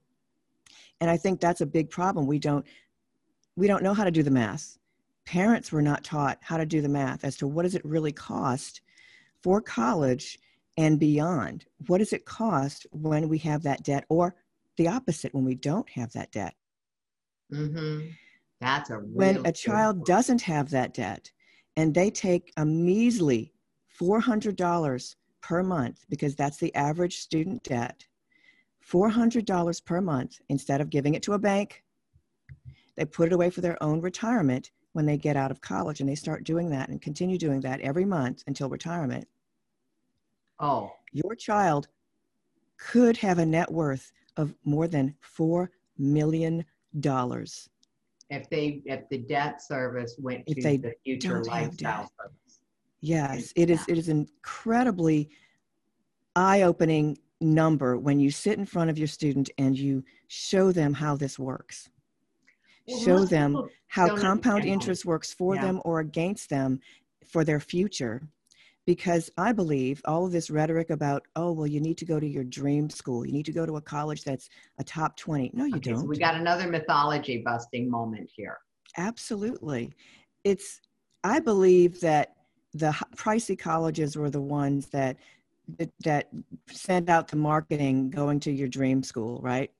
[1.00, 2.26] And I think that's a big problem.
[2.26, 2.66] We don't
[3.56, 4.78] we don't know how to do the math.
[5.26, 8.12] Parents were not taught how to do the math as to what does it really
[8.12, 8.80] cost
[9.42, 10.38] for college
[10.80, 11.66] and beyond.
[11.88, 14.34] What does it cost when we have that debt or
[14.78, 16.54] the opposite when we don't have that debt?
[17.52, 18.08] Mm-hmm.
[18.62, 20.06] That's a when a child point.
[20.06, 21.30] doesn't have that debt
[21.76, 23.52] and they take a measly
[24.00, 28.06] $400 per month because that's the average student debt
[28.90, 31.82] $400 per month instead of giving it to a bank
[32.96, 36.08] they put it away for their own retirement when they get out of college and
[36.08, 39.26] they start doing that and continue doing that every month until retirement
[40.60, 41.88] oh your child
[42.76, 46.64] could have a net worth of more than 4 million
[47.00, 47.68] dollars
[48.30, 52.60] if they if the debt service went if to they the future lifestyle service.
[53.00, 53.84] Yes, it is.
[53.88, 55.30] It is an incredibly
[56.36, 61.16] eye-opening number when you sit in front of your student and you show them how
[61.16, 61.88] this works.
[62.86, 65.62] Well, show them how compound interest works for yeah.
[65.62, 66.80] them or against them
[67.26, 68.22] for their future
[68.90, 72.26] because I believe all of this rhetoric about, oh, well, you need to go to
[72.26, 74.48] your dream school, you need to go to a college that's
[74.80, 75.52] a top 20.
[75.54, 76.00] No, you okay, don't.
[76.00, 78.58] So we got another mythology busting moment here.
[78.98, 79.92] Absolutely.
[80.42, 80.80] It's,
[81.22, 82.34] I believe that
[82.74, 85.16] the pricey colleges were the ones that
[86.02, 86.28] that
[86.68, 89.70] sent out the marketing going to your dream school, right?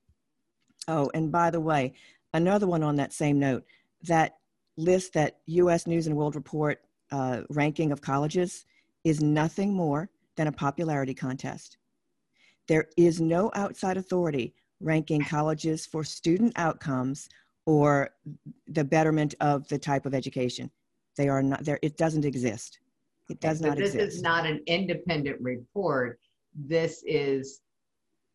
[0.86, 1.94] Oh, and by the way,
[2.32, 3.64] another one on that same note,
[4.04, 4.36] that
[4.76, 5.88] list that U.S.
[5.88, 8.66] News and World Report uh, ranking of colleges,
[9.04, 11.78] is nothing more than a popularity contest.
[12.68, 17.28] There is no outside authority ranking colleges for student outcomes
[17.66, 18.10] or
[18.68, 20.70] the betterment of the type of education.
[21.16, 21.78] They are not there.
[21.82, 22.80] It doesn't exist.
[23.28, 24.06] It does not this exist.
[24.06, 26.18] This is not an independent report.
[26.54, 27.60] This is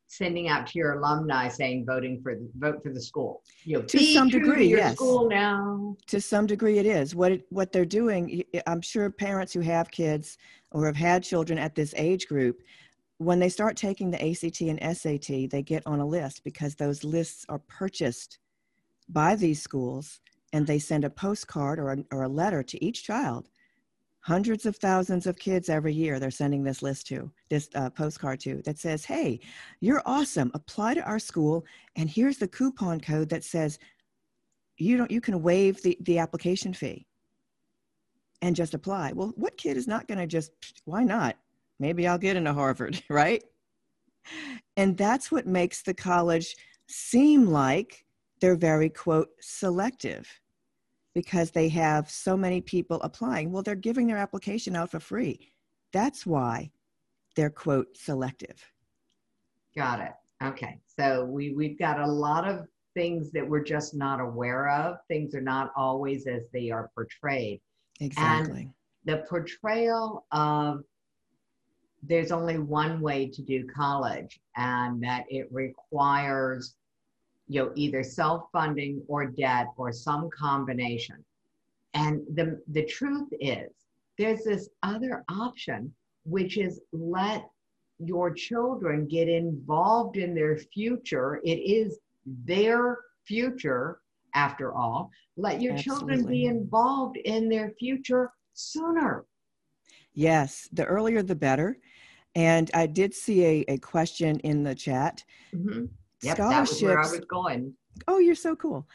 [0.08, 3.42] sending out to your alumni saying voting for the vote for the school.
[3.64, 4.96] You know, to some degree, to yes.
[4.96, 5.96] School now.
[6.08, 8.44] To some degree, it is what it, what they're doing.
[8.68, 10.38] I'm sure parents who have kids
[10.72, 12.62] or have had children at this age group,
[13.18, 17.04] when they start taking the ACT and SAT, they get on a list because those
[17.04, 18.40] lists are purchased
[19.08, 20.20] by these schools,
[20.52, 23.48] and they send a postcard or a, or a letter to each child
[24.26, 28.40] hundreds of thousands of kids every year they're sending this list to this uh, postcard
[28.40, 29.40] to that says hey
[29.82, 30.50] you're awesome.
[30.56, 31.64] Apply to our school
[31.96, 33.78] and here's the coupon code that says
[34.78, 37.06] you don't you can waive the, the application fee
[38.42, 39.12] and just apply.
[39.14, 40.52] Well what kid is not going to just
[40.86, 41.38] why not?
[41.80, 43.44] Maybe i'll get into harvard right?
[44.76, 46.56] And that's what makes the college
[46.88, 48.04] seem like
[48.42, 50.28] they're very quote selective
[51.16, 53.52] because they have so many people applying.
[53.52, 55.54] Well, they're giving their application out for free.
[55.94, 56.70] That's why
[57.36, 58.64] they're quote selective.
[59.76, 60.12] Got it.
[60.44, 60.80] Okay.
[61.00, 64.98] So we, we've got a lot of things that we're just not aware of.
[65.08, 67.62] Things are not always as they are portrayed.
[68.02, 68.62] Exactly.
[68.62, 68.74] And
[69.06, 70.84] the portrayal of
[72.04, 76.76] there's only one way to do college, and that it requires
[77.48, 81.24] you know either self-funding or debt or some combination.
[81.94, 83.72] And the the truth is
[84.18, 87.48] there's this other option which is let
[88.00, 91.40] your children get involved in their future.
[91.44, 94.00] It is their future
[94.34, 95.12] after all.
[95.38, 96.16] Let your Absolutely.
[96.16, 99.26] children be involved in their future sooner.
[100.14, 101.78] Yes the earlier the better.
[102.34, 105.24] And i did see a, a question in the chat.
[105.54, 105.86] Mm-hmm
[106.22, 106.82] Yep, scholarships.
[106.82, 107.74] Where I was going.
[108.08, 108.88] Oh, you're so cool.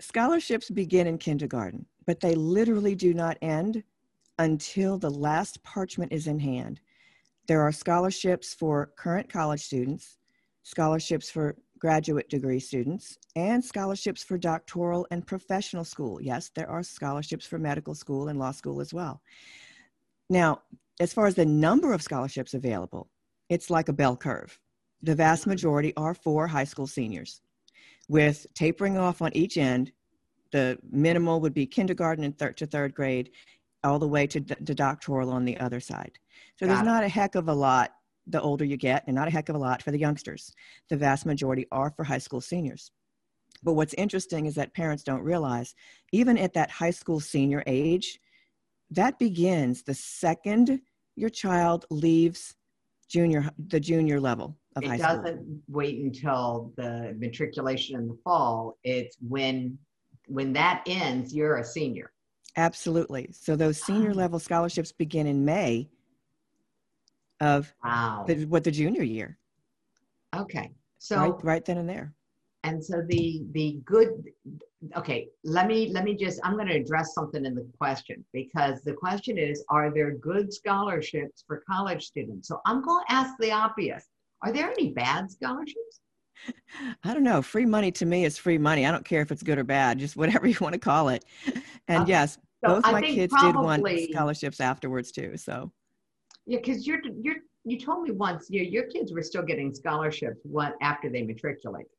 [0.00, 3.82] Scholarships begin in kindergarten, but they literally do not end
[4.38, 6.80] until the last parchment is in hand.
[7.46, 10.18] There are scholarships for current college students,
[10.62, 16.20] scholarships for graduate degree students, and scholarships for doctoral and professional school.
[16.20, 19.20] Yes, there are scholarships for medical school and law school as well.
[20.30, 20.62] Now,
[21.00, 23.10] as far as the number of scholarships available,
[23.50, 24.58] it's like a bell curve
[25.04, 27.42] the vast majority are for high school seniors,
[28.08, 29.92] with tapering off on each end.
[30.50, 33.30] The minimal would be kindergarten and third to third grade,
[33.82, 36.18] all the way to, to doctoral on the other side.
[36.56, 36.90] So Got there's it.
[36.90, 37.92] not a heck of a lot
[38.26, 40.54] the older you get, and not a heck of a lot for the youngsters.
[40.88, 42.90] The vast majority are for high school seniors.
[43.62, 45.74] But what's interesting is that parents don't realize,
[46.12, 48.20] even at that high school senior age,
[48.90, 50.80] that begins the second
[51.16, 52.54] your child leaves
[53.14, 58.76] junior the junior level of it high doesn't wait until the matriculation in the fall.
[58.82, 59.78] It's when
[60.26, 62.10] when that ends, you're a senior.
[62.56, 63.28] Absolutely.
[63.32, 65.88] So those senior level scholarships begin in May
[67.40, 68.24] of Wow.
[68.26, 69.38] the, what the junior year,
[70.34, 70.72] Okay.
[70.98, 72.14] So right, right then and there.
[72.64, 74.24] And so the the good
[74.96, 78.82] okay let me let me just i'm going to address something in the question because
[78.82, 83.34] the question is are there good scholarships for college students so i'm going to ask
[83.38, 84.04] the obvious
[84.42, 86.00] are there any bad scholarships
[87.04, 87.42] I don't know.
[87.42, 88.84] Free money to me is free money.
[88.84, 91.24] I don't care if it's good or bad, just whatever you want to call it.
[91.86, 92.10] And Okay.
[92.10, 95.36] yes, so both i my kids did want scholarships afterwards too.
[95.36, 95.70] So
[96.46, 100.40] yeah because you're you're you told me once your your kids were still getting scholarships
[100.44, 101.90] what after they matriculated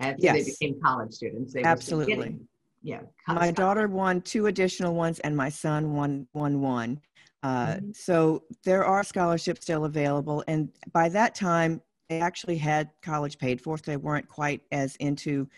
[0.00, 0.58] after they Yes.
[0.58, 2.16] became college students they Absolutely.
[2.16, 2.48] getting,
[2.82, 7.00] yeah my daughter won two additional ones, and my son won won one.
[7.42, 7.96] Uh, Mhm.
[7.96, 13.60] So there are scholarships still available, and by that time, they actually had college paid
[13.60, 13.78] for.
[13.78, 15.48] So they weren't quite as into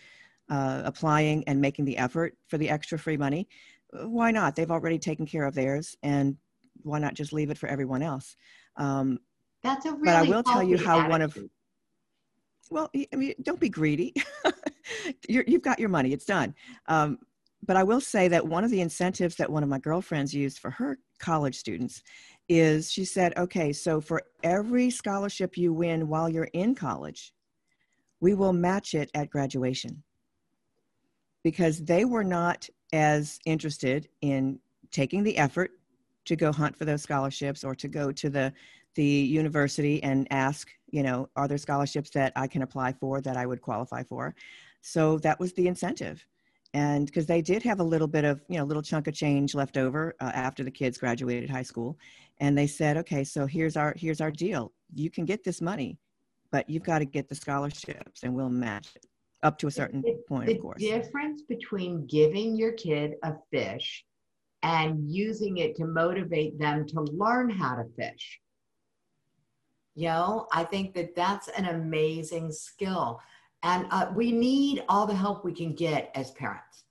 [0.49, 3.47] uh, applying and making the effort for the extra free money.
[3.91, 4.55] Why not?
[4.55, 6.37] They've already taken care of theirs, and
[6.83, 8.35] why not just leave it for everyone else?
[8.75, 9.19] Um,
[9.61, 11.49] that's a really but I will tell you how one of attitude.
[12.73, 14.13] Well, I mean, don't be greedy.
[15.29, 16.55] You're, you've got your money; it's done.
[16.87, 17.19] Um,
[17.65, 20.59] but I will say that one of the incentives that one of my girlfriends used
[20.59, 22.01] for her college students
[22.49, 27.31] is she said, "Okay, so for every scholarship you win while you're in college,
[28.19, 30.03] we will match it at graduation."
[31.43, 34.59] Because they were not as interested in
[34.91, 35.71] taking the effort
[36.25, 38.51] to go hunt for those scholarships or to go to the
[38.95, 43.35] the university and ask, you know, are there scholarships that I can apply for that
[43.35, 44.35] I would qualify for?
[44.81, 46.23] So that was the incentive.
[46.75, 49.55] And because they did have a little bit of, you know, little chunk of change
[49.55, 51.97] left over uh, after the kids graduated high school.
[52.39, 54.71] And they said, okay, so here's our, here's our deal.
[54.93, 55.97] You can get this money,
[56.51, 59.05] but you've got to get the scholarships and we'll match it
[59.41, 60.79] up to a certain The- point, the of course.
[60.81, 64.05] difference between giving your kid a fish
[64.61, 68.39] and using it to motivate them to learn how to fish.
[69.95, 73.21] You know, I think that that's an amazing skill.
[73.61, 76.83] And uh, we need all the help we can get as parents.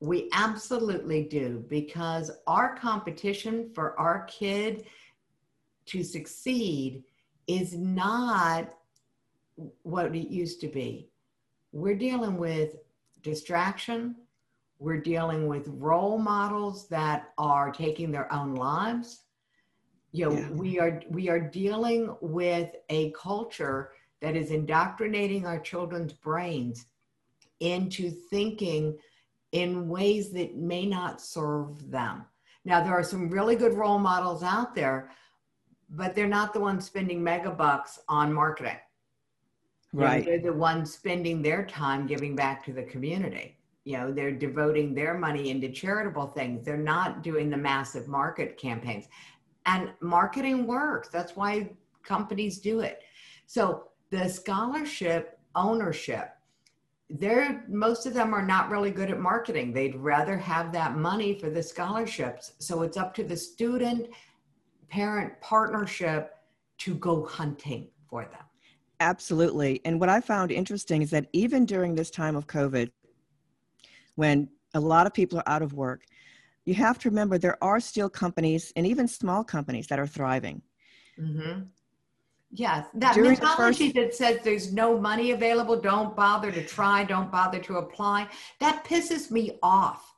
[0.00, 4.86] We absolutely do because our competition for our kid
[5.86, 7.02] to succeed
[7.46, 8.74] is not
[9.82, 11.10] what it used to be
[11.76, 12.76] we're dealing with
[13.22, 14.16] distraction.
[14.78, 19.24] We're dealing with role models that are taking their own lives.
[20.12, 20.50] You know, Yeah.
[20.50, 26.86] we are we are dealing with a culture that is indoctrinating our children's brains
[27.60, 28.98] into thinking
[29.52, 32.24] in ways that may not serve them.
[32.64, 35.10] Now, there are some really good role models out there,
[35.88, 38.78] but they're not the ones spending megabucks on marketing.
[39.92, 40.24] You know, Right.
[40.24, 43.56] they're the ones spending their time giving back to the community.
[43.84, 46.64] You know, they're devoting their money into charitable things.
[46.64, 49.06] They're not doing the massive market campaigns.
[49.66, 51.08] And marketing works.
[51.08, 51.70] That's why
[52.02, 53.02] companies do it.
[53.46, 56.30] So the scholarship ownership,
[57.10, 59.72] they're most of them are not really good at marketing.
[59.72, 62.52] They'd rather have that money for the scholarships.
[62.58, 64.08] So it's up to the student
[64.88, 66.34] parent partnership
[66.78, 68.42] to go hunting for them.
[69.00, 69.80] Absolutely.
[69.84, 72.90] And what I found interesting is that even during this time of COVID,
[74.14, 76.04] when a lot of people are out of work,
[76.66, 80.60] you have to remember there are still companies and even small companies that are thriving.
[81.18, 81.62] Mm-hmm.
[82.50, 87.04] Yes, that During mentality first- that says there's no money available, don't bother to try,
[87.04, 88.28] don't bother to apply,
[88.60, 90.12] that pisses me off.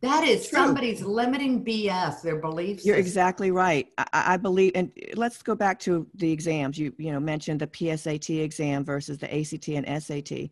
[0.00, 0.58] That is True.
[0.58, 2.84] somebody's limiting BS, their beliefs.
[2.84, 3.88] You're exactly right.
[3.96, 6.78] I, I believe, and let's go back to the exams.
[6.78, 10.50] You you know mentioned the PSAT exam versus the ACT and SAT.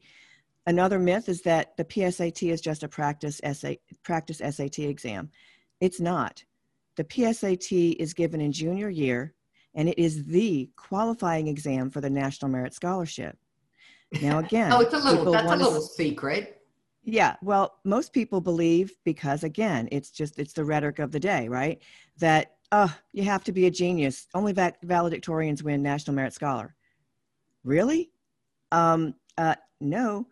[0.67, 3.73] Another myth is that the PSAT is just a practice SA,
[4.05, 5.31] practice SAT exam.
[5.81, 6.45] It's not.
[6.97, 9.35] The PSAT is given in junior year,
[9.75, 13.37] and it is the qualifying exam for the National Merit Scholarship.
[14.21, 16.61] Now, again, Oh, it's a little, that's a little s- secret.
[17.03, 21.49] yeah, well, most people believe because again, it's just it's the rhetoric of the day,
[21.49, 21.83] right?
[22.19, 24.29] That oh, you have to be a genius.
[24.33, 26.77] Only valedictorians win National Merit Scholar.
[27.65, 28.13] Really?
[28.71, 30.27] Um, uh, no.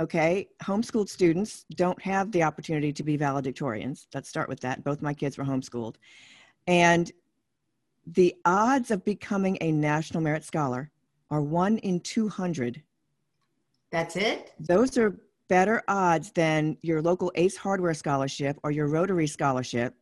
[0.00, 4.06] Okay, homeschooled students don't have the opportunity to be valedictorians.
[4.14, 4.82] Let's start with that.
[4.82, 5.96] Both my kids were homeschooled,
[6.66, 7.12] and
[8.06, 10.90] the odds of becoming a National Merit Scholar
[11.30, 12.82] are one in 200.
[13.90, 14.54] That's it?
[14.58, 19.94] Those are better odds than your local ACE Hardware Scholarship or your Rotary Scholarship,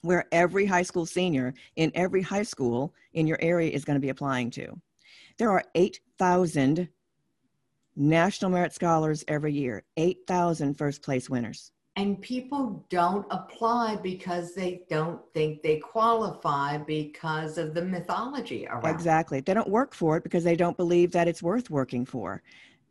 [0.00, 4.00] where every high school senior in every high school in your area is going to
[4.00, 4.68] be applying to.
[5.36, 6.88] There are 8,000
[7.96, 11.70] National Merit Scholars every year, 8,000 first place winners.
[11.96, 18.86] And people don't apply because they don't think they qualify because of the mythology around.
[18.86, 19.40] Exactly.
[19.40, 22.42] They don't work for it because they don't believe that it's worth working for.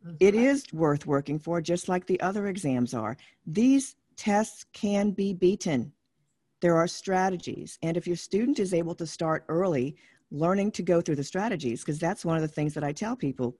[0.06, 0.16] Mm-hmm.
[0.20, 3.18] It is worth working for, just like the other exams are.
[3.46, 5.92] These tests can be beaten.
[6.62, 7.78] There are strategies.
[7.82, 9.96] And if your student is able to start early,
[10.30, 13.16] learning to go through the strategies, because that's one of the things that I tell
[13.16, 13.54] people.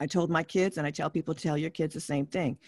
[0.00, 2.58] I told my kids, and I tell people, tell your kids the same thing.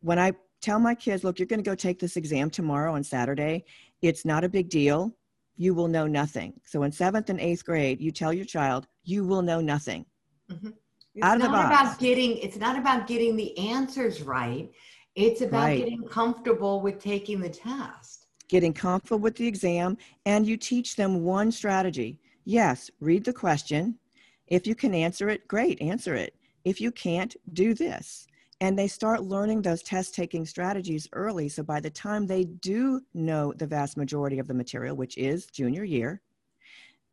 [0.00, 3.02] When I tell my kids, look, you're going to go take this exam tomorrow on
[3.02, 3.64] Saturday.
[4.00, 5.12] It's not a big deal.
[5.56, 6.54] You will know nothing.
[6.64, 10.06] So in seventh and eighth grade, you tell your child, you will know nothing.
[10.50, 10.70] Mm-hmm.
[11.14, 11.66] It's Out of the box.
[11.66, 12.38] about getting.
[12.38, 14.70] It's not about getting the answers right.
[15.14, 15.78] It's about right.
[15.78, 18.26] getting comfortable with taking the test.
[18.48, 22.18] Getting comfortable with the exam, and you teach them one strategy.
[22.44, 23.98] Yes, read the question.
[24.46, 26.34] If you can answer it, great, answer it.
[26.64, 28.26] If you can't, do this
[28.62, 31.48] and they start learning those test taking strategies early.
[31.48, 35.46] So by the time they do know the vast majority of the material, which is
[35.46, 36.22] junior year,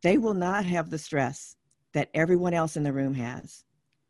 [0.00, 1.56] they will not have the stress
[1.92, 3.64] that everyone else in the room has.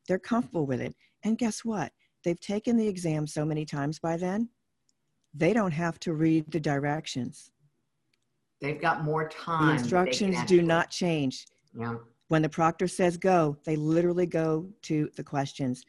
[0.07, 0.95] They're comfortable with it.
[1.23, 1.93] And guess what?
[2.25, 4.51] They've taken the exam so many times by then,
[5.33, 7.51] they don't have to read the directions.
[8.61, 9.69] They've got more time.
[9.69, 11.47] The instructions do not change.
[11.73, 11.95] Yeah.
[12.31, 15.85] When the proctor says go, they literally go to the questions.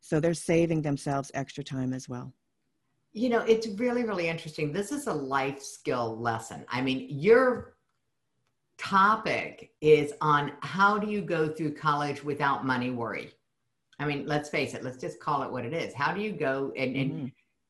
[0.00, 2.34] So they're saving themselves extra time as well.
[3.14, 4.74] You know, it's really, really interesting.
[4.74, 6.66] This is a life skill lesson.
[6.68, 7.76] I mean, your
[8.76, 13.32] topic is on how do you go through college without money worry?
[13.98, 15.94] I mean, let's face it, let's just call it what it is.
[15.94, 17.26] How do you go and, and mm-hmm.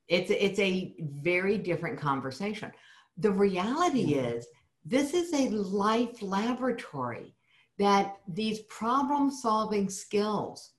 [0.09, 2.73] it's it's a very different conversation.
[3.19, 4.31] The reality mm-hmm.
[4.31, 4.49] is
[4.85, 7.36] this is a life laboratory
[7.79, 10.73] that these problem solving skills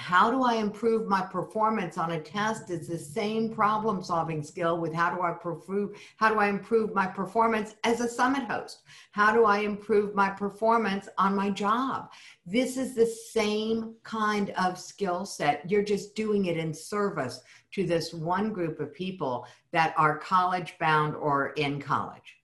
[0.00, 4.80] how do I improve my performance on a test is the same problem solving skill
[4.80, 8.80] with how do I improve how do I improve my performance as a summit host?
[9.12, 12.10] How do I improve my performance on my job?
[12.46, 15.70] This is the same kind of skill set.
[15.70, 20.76] You're just doing it in service to this one group of people that are college
[20.80, 22.36] bound or in college.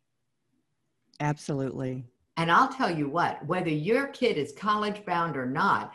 [1.20, 2.04] Absolutely.
[2.36, 5.94] And I'll tell you what, whether your kid is college bound or not,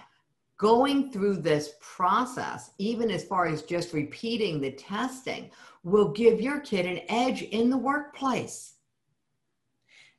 [0.58, 5.50] going through this process, even as far as just repeating the testing,
[5.84, 8.76] will give your kid an edge in the workplace.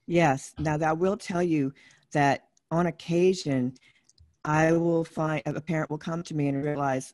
[0.06, 0.52] Yes.
[0.58, 1.72] Now, that will tell you
[2.12, 3.74] that on occasion,
[4.44, 7.12] I will find a parent will come to me and realize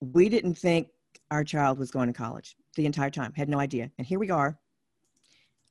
[0.00, 0.88] we didn't think
[1.30, 3.90] our child was going to college the entire time, had no idea.
[3.98, 4.58] And here we are,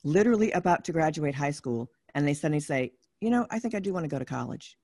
[0.04, 3.80] literally about to graduate high school, and they suddenly say, You know, I think I
[3.80, 4.78] do want to go to college.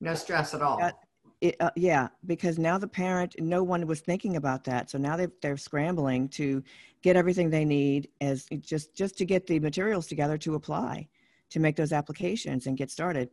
[0.00, 0.82] No stress at all.
[0.82, 0.92] Uh,
[1.40, 4.90] it, uh, yeah, because now the parent, no one was thinking about that.
[4.90, 6.62] So now they, they're scrambling to
[7.02, 11.08] get everything they need as just just to get the materials together to apply,
[11.50, 13.30] to make those applications and get started.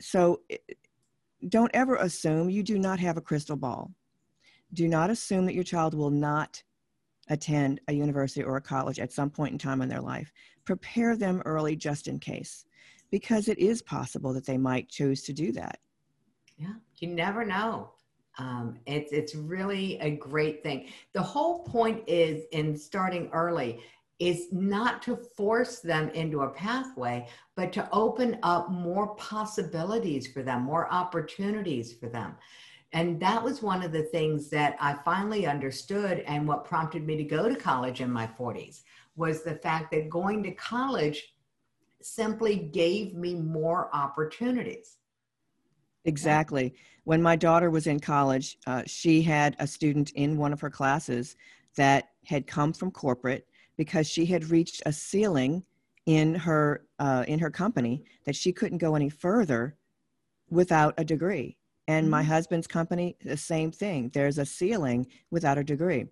[0.00, 0.42] So
[1.48, 3.90] don't ever assume you do not have a crystal ball.
[4.72, 6.62] Do not assume that your child will not
[7.28, 10.32] attend a university or a college at some point in time in their life.
[10.64, 12.64] Prepare them early just in case,
[13.10, 15.78] because it is possible that they might choose to do that.
[16.56, 17.90] Yeah, you never know.
[18.38, 20.88] Um, it's it's really a great thing.
[21.12, 23.80] The whole point is in starting early
[24.18, 30.42] is not to force them into a pathway, but to open up more possibilities for
[30.42, 32.36] them, more opportunities for them.
[32.92, 37.16] And that was one of the things that I finally understood and what prompted me
[37.16, 38.82] to go to college in my 40s
[39.22, 41.34] was the fact that going to college
[42.00, 44.96] simply gave me more opportunities.
[46.04, 46.74] Exactly.
[47.04, 50.70] When my daughter was in college, uh, she had a student in one of her
[50.70, 51.36] classes
[51.76, 53.46] that had come from corporate
[53.76, 55.62] because she had reached a ceiling
[56.06, 59.76] in her uh, in her company that she couldn't go any further
[60.50, 61.56] without a degree.
[61.86, 62.10] And mm-hmm.
[62.10, 64.10] my husband's company, the same thing.
[64.12, 66.06] There's a ceiling without a degree.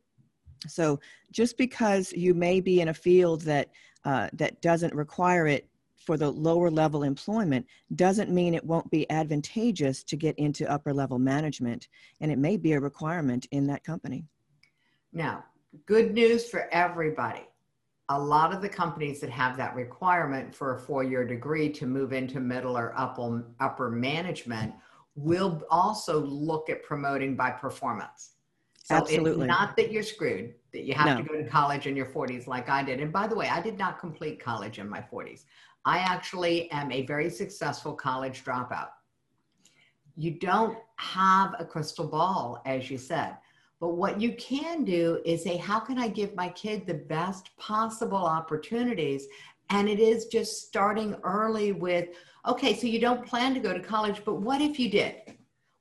[0.68, 1.00] So
[1.30, 3.70] just because you may be in a field that
[4.04, 9.08] uh, that doesn't require it for the lower level employment doesn't mean it won't be
[9.10, 11.88] advantageous to get into upper level management.
[12.20, 14.24] And it may be a requirement in that company.
[15.12, 15.44] Now,
[15.86, 17.46] good news for everybody.
[18.10, 22.12] a lot of the companies that have that requirement for a four-year degree to move
[22.12, 24.74] into middle or upper, upper management
[25.14, 28.32] will also look at promoting by performance.
[28.90, 29.46] So Absolutely.
[29.46, 31.16] not that you're screwed, that you have No.
[31.18, 33.00] to go to college in your 40s like I did.
[33.00, 35.44] And by the way, I did not complete college in my 40s.
[35.84, 38.88] I actually am a very successful college dropout.
[40.16, 43.36] You don't have a crystal ball, as you said.
[43.78, 47.56] But what you can do is say, how can I give my kid the best
[47.58, 49.26] possible opportunities?
[49.70, 52.08] And it is just starting early with,
[52.44, 55.14] okay, so you don't plan to go to college, but what if you did?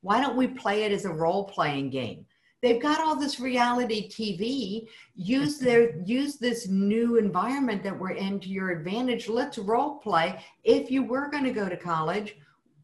[0.02, 2.26] Why don't we play it as a role playing game?
[2.62, 4.88] They've got all this reality TV.
[5.16, 9.30] Use their use this new environment that we're in to your advantage.
[9.30, 10.44] Let's role play.
[10.64, 12.36] If you were going to go to college,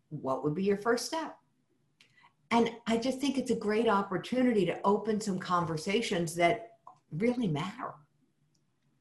[0.09, 1.37] what would be your first step?
[2.51, 6.69] And I just think it's a great opportunity to open some conversations that
[7.11, 7.93] really matter.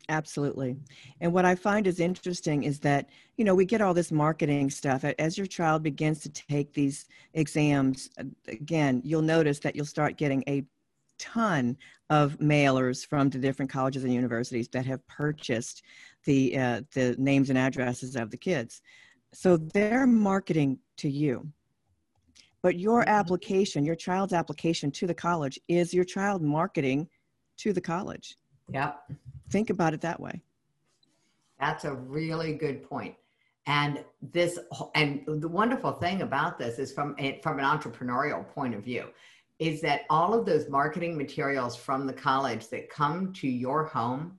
[0.09, 0.77] Absolutely.
[1.21, 4.71] And what I find is interesting is that, you know, we get all this marketing
[4.71, 5.05] stuff.
[5.19, 8.11] As your child begins to take these exams,
[8.49, 10.65] again, you'll notice that you'll start getting a
[11.19, 11.77] ton
[12.11, 15.83] of mailers from the different colleges and universities that have purchased
[16.25, 18.83] the uh, the names and addresses of the kids.
[19.33, 21.51] So they're marketing to you.
[22.63, 23.09] But your Mhm.
[23.09, 27.09] application, your child's application to the college is your child marketing
[27.59, 28.37] to the college.
[28.73, 29.13] Yep.
[29.55, 30.43] Think about it that way.
[31.61, 33.15] That's a really good point.
[33.67, 34.59] And this,
[34.97, 39.05] and the wonderful thing about this is from eh, from an entrepreneurial point of view,
[39.61, 44.37] is that all of those marketing materials from the college that come to your home,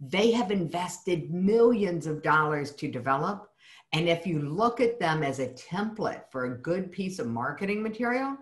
[0.00, 3.48] they have invested millions of dollars to develop.
[3.92, 7.84] And if you look at them as a template for a good piece of marketing
[7.84, 8.36] material,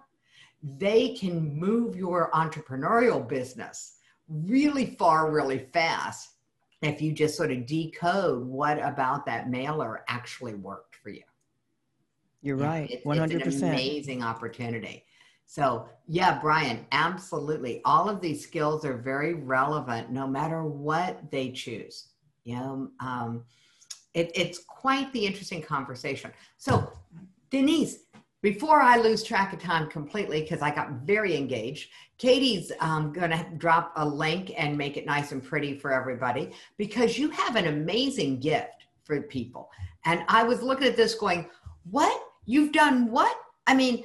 [0.63, 3.99] they can move your entrepreneurial business
[4.29, 6.31] really far, really fast
[6.83, 11.23] if you just sort of decode what about that mailer actually worked for you.
[12.43, 12.85] You're right.
[12.91, 15.05] it's- One hundred It's an amazing opportunity.
[15.47, 17.81] So yeah, Brian, absolutely.
[17.85, 22.09] All of these skills are very relevant no matter what they choose.
[22.45, 23.45] You know, um,
[24.13, 26.33] it, it's quite the interesting conversation.
[26.59, 26.93] So
[27.51, 27.99] Denise,
[28.45, 31.89] before I lose track of time completely, because I got very engaged,
[32.19, 36.53] Katie's um, going to drop a link and make it nice and pretty for everybody
[36.77, 39.71] because you have an amazing gift for people.
[40.05, 41.49] And I was looking at this going,
[41.91, 42.23] what?
[42.45, 43.35] You've done what?
[43.67, 44.05] I mean,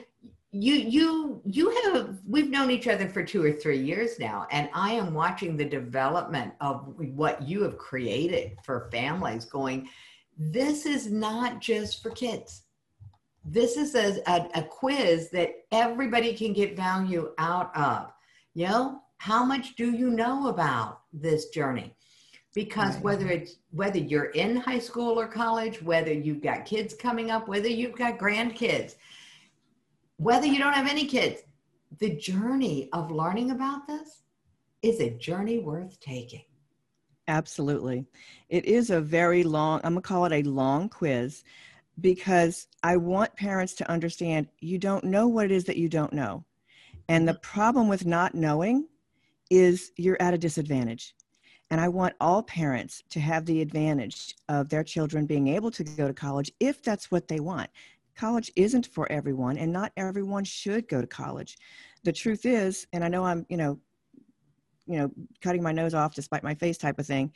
[0.52, 4.68] you you you have we've known each other for two or three years now and
[4.74, 9.88] i am watching the development of what you have created for families going
[10.40, 12.64] this is not just for kids
[13.46, 18.12] this is a, a, a quiz that everybody can get value out of.
[18.54, 21.96] You know how much do you know about this journey?
[22.54, 27.30] Because whether it's whether you're in high school or college whether you've got kids coming
[27.30, 28.96] up whether you've got grandkids
[30.18, 31.44] whether you don't have any kids
[32.00, 34.24] the journey of learning about this
[34.82, 36.44] is a journey worth taking.
[37.28, 38.06] Absolutely.
[38.50, 41.44] It is a very long, I'm going to call it a long quiz
[42.02, 46.14] because I want parents to understand you don't know what it is that you don't
[46.14, 46.46] know.
[47.08, 48.88] And the problem with not knowing
[49.50, 51.16] is you're at a disadvantage.
[51.72, 55.84] And I want all parents to have the advantage of their children being able to
[55.84, 57.70] go to college if that's what they want.
[58.16, 61.58] College isn't for everyone, and not everyone should go to college.
[62.04, 63.80] The truth is, and I know I'm, you know,
[64.88, 67.32] you know, cutting my nose off despite my face type of thing.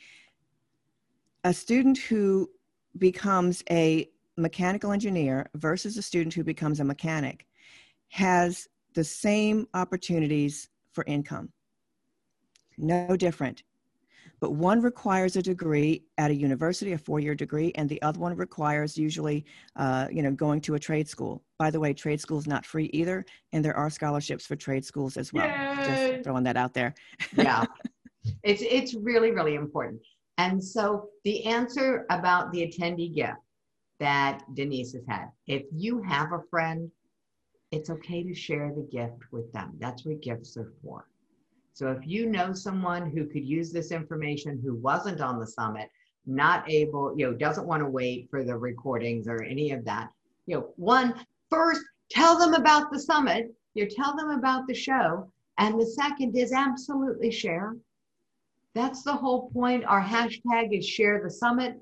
[1.44, 2.50] A student who
[2.98, 7.46] becomes a mechanical engineer versus a student who becomes a mechanic
[8.08, 11.50] has the same opportunities for income.
[12.78, 13.62] No different.
[14.40, 18.36] But one requires a degree at a university, a four-year degree, and the other one
[18.36, 21.42] requires usually, uh, you know, going to a trade school.
[21.58, 24.84] By the way, trade school is not free either, and there are scholarships for trade
[24.84, 25.46] schools as well.
[25.46, 26.12] Yay!
[26.12, 26.94] Just throwing that out there.
[27.36, 27.64] yeah
[28.42, 30.00] it's it's really really important
[30.38, 33.38] and so the answer about the attendee gift
[34.00, 36.90] that denise has had if you have a friend
[37.70, 41.06] it's okay to share the gift with them that's what gifts are for
[41.72, 45.88] so if you know someone who could use this information who wasn't on the summit
[46.26, 50.08] not able you know doesn't want to wait for the recordings or any of that
[50.46, 51.14] you know one
[51.50, 55.28] first tell them about the summit you tell them about the show
[55.58, 57.76] and the second is absolutely share.
[58.74, 59.84] That's the whole point.
[59.84, 61.78] Our hashtag is share the summit.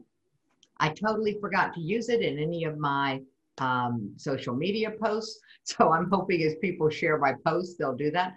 [0.83, 3.23] I totally forgot to use it in any of my
[3.59, 5.39] um, social media posts.
[5.65, 8.35] So I'm hoping as people share my posts, they'll do that.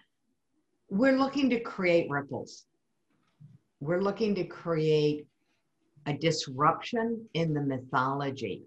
[0.92, 2.66] We're looking to create ripples.
[3.80, 5.26] We're looking to create
[6.06, 8.62] a disruption in the mythology.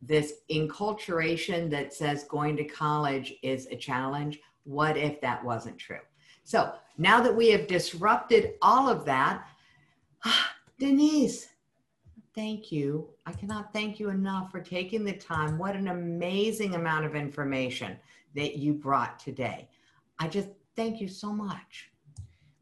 [0.00, 4.38] This enculturation that says going to college is a challenge.
[4.62, 6.04] What if that wasn't true?
[6.44, 9.48] So now that we have disrupted all of that,
[10.78, 11.48] Denise,
[12.34, 13.08] thank you.
[13.26, 15.58] I cannot thank you enough for taking the time.
[15.58, 17.96] What an amazing amount of information
[18.34, 19.68] that you brought today.
[20.18, 21.90] I just thank you so much.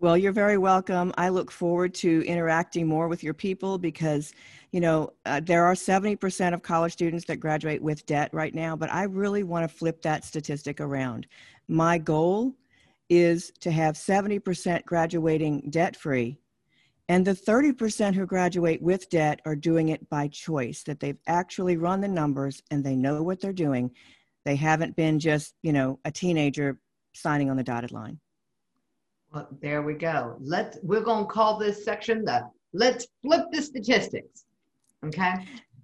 [0.01, 1.13] Well, you're very welcome.
[1.19, 4.33] I look forward to interacting more with your people because,
[4.73, 8.75] you know, uh, there are 70% of college students that graduate with debt right now,
[8.75, 11.27] but I really want to flip that statistic around.
[11.69, 12.55] My goal
[13.11, 16.39] is to have 70% graduating debt free.
[17.11, 21.77] And the 30% who graduate with debt are doing it by choice, that they've actually
[21.77, 23.91] run the numbers and they know what they're doing.
[24.45, 26.79] They haven't been just, you know, a teenager
[27.13, 28.21] signing on the dotted line.
[29.35, 30.37] Well, there we go.
[30.39, 34.45] Let's we're gonna call this section the let's flip the statistics.
[35.05, 35.35] Okay.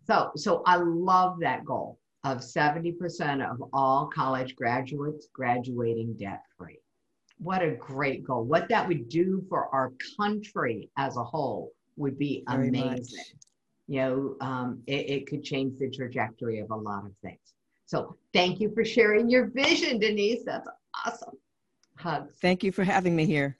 [0.06, 6.78] So so I love that goal of 70% of all college graduates graduating debt free.
[7.38, 8.44] What a great goal.
[8.44, 13.18] What that would do for our country as a whole would be Very amazing.
[13.18, 13.34] Much.
[13.88, 17.38] You know, um, it, it could change the trajectory of a lot of things.
[17.84, 20.42] So thank you for sharing your vision, Denise.
[20.44, 20.68] That's
[21.06, 21.34] awesome.
[21.98, 22.34] Hugs.
[22.40, 23.58] Thank you for having me here.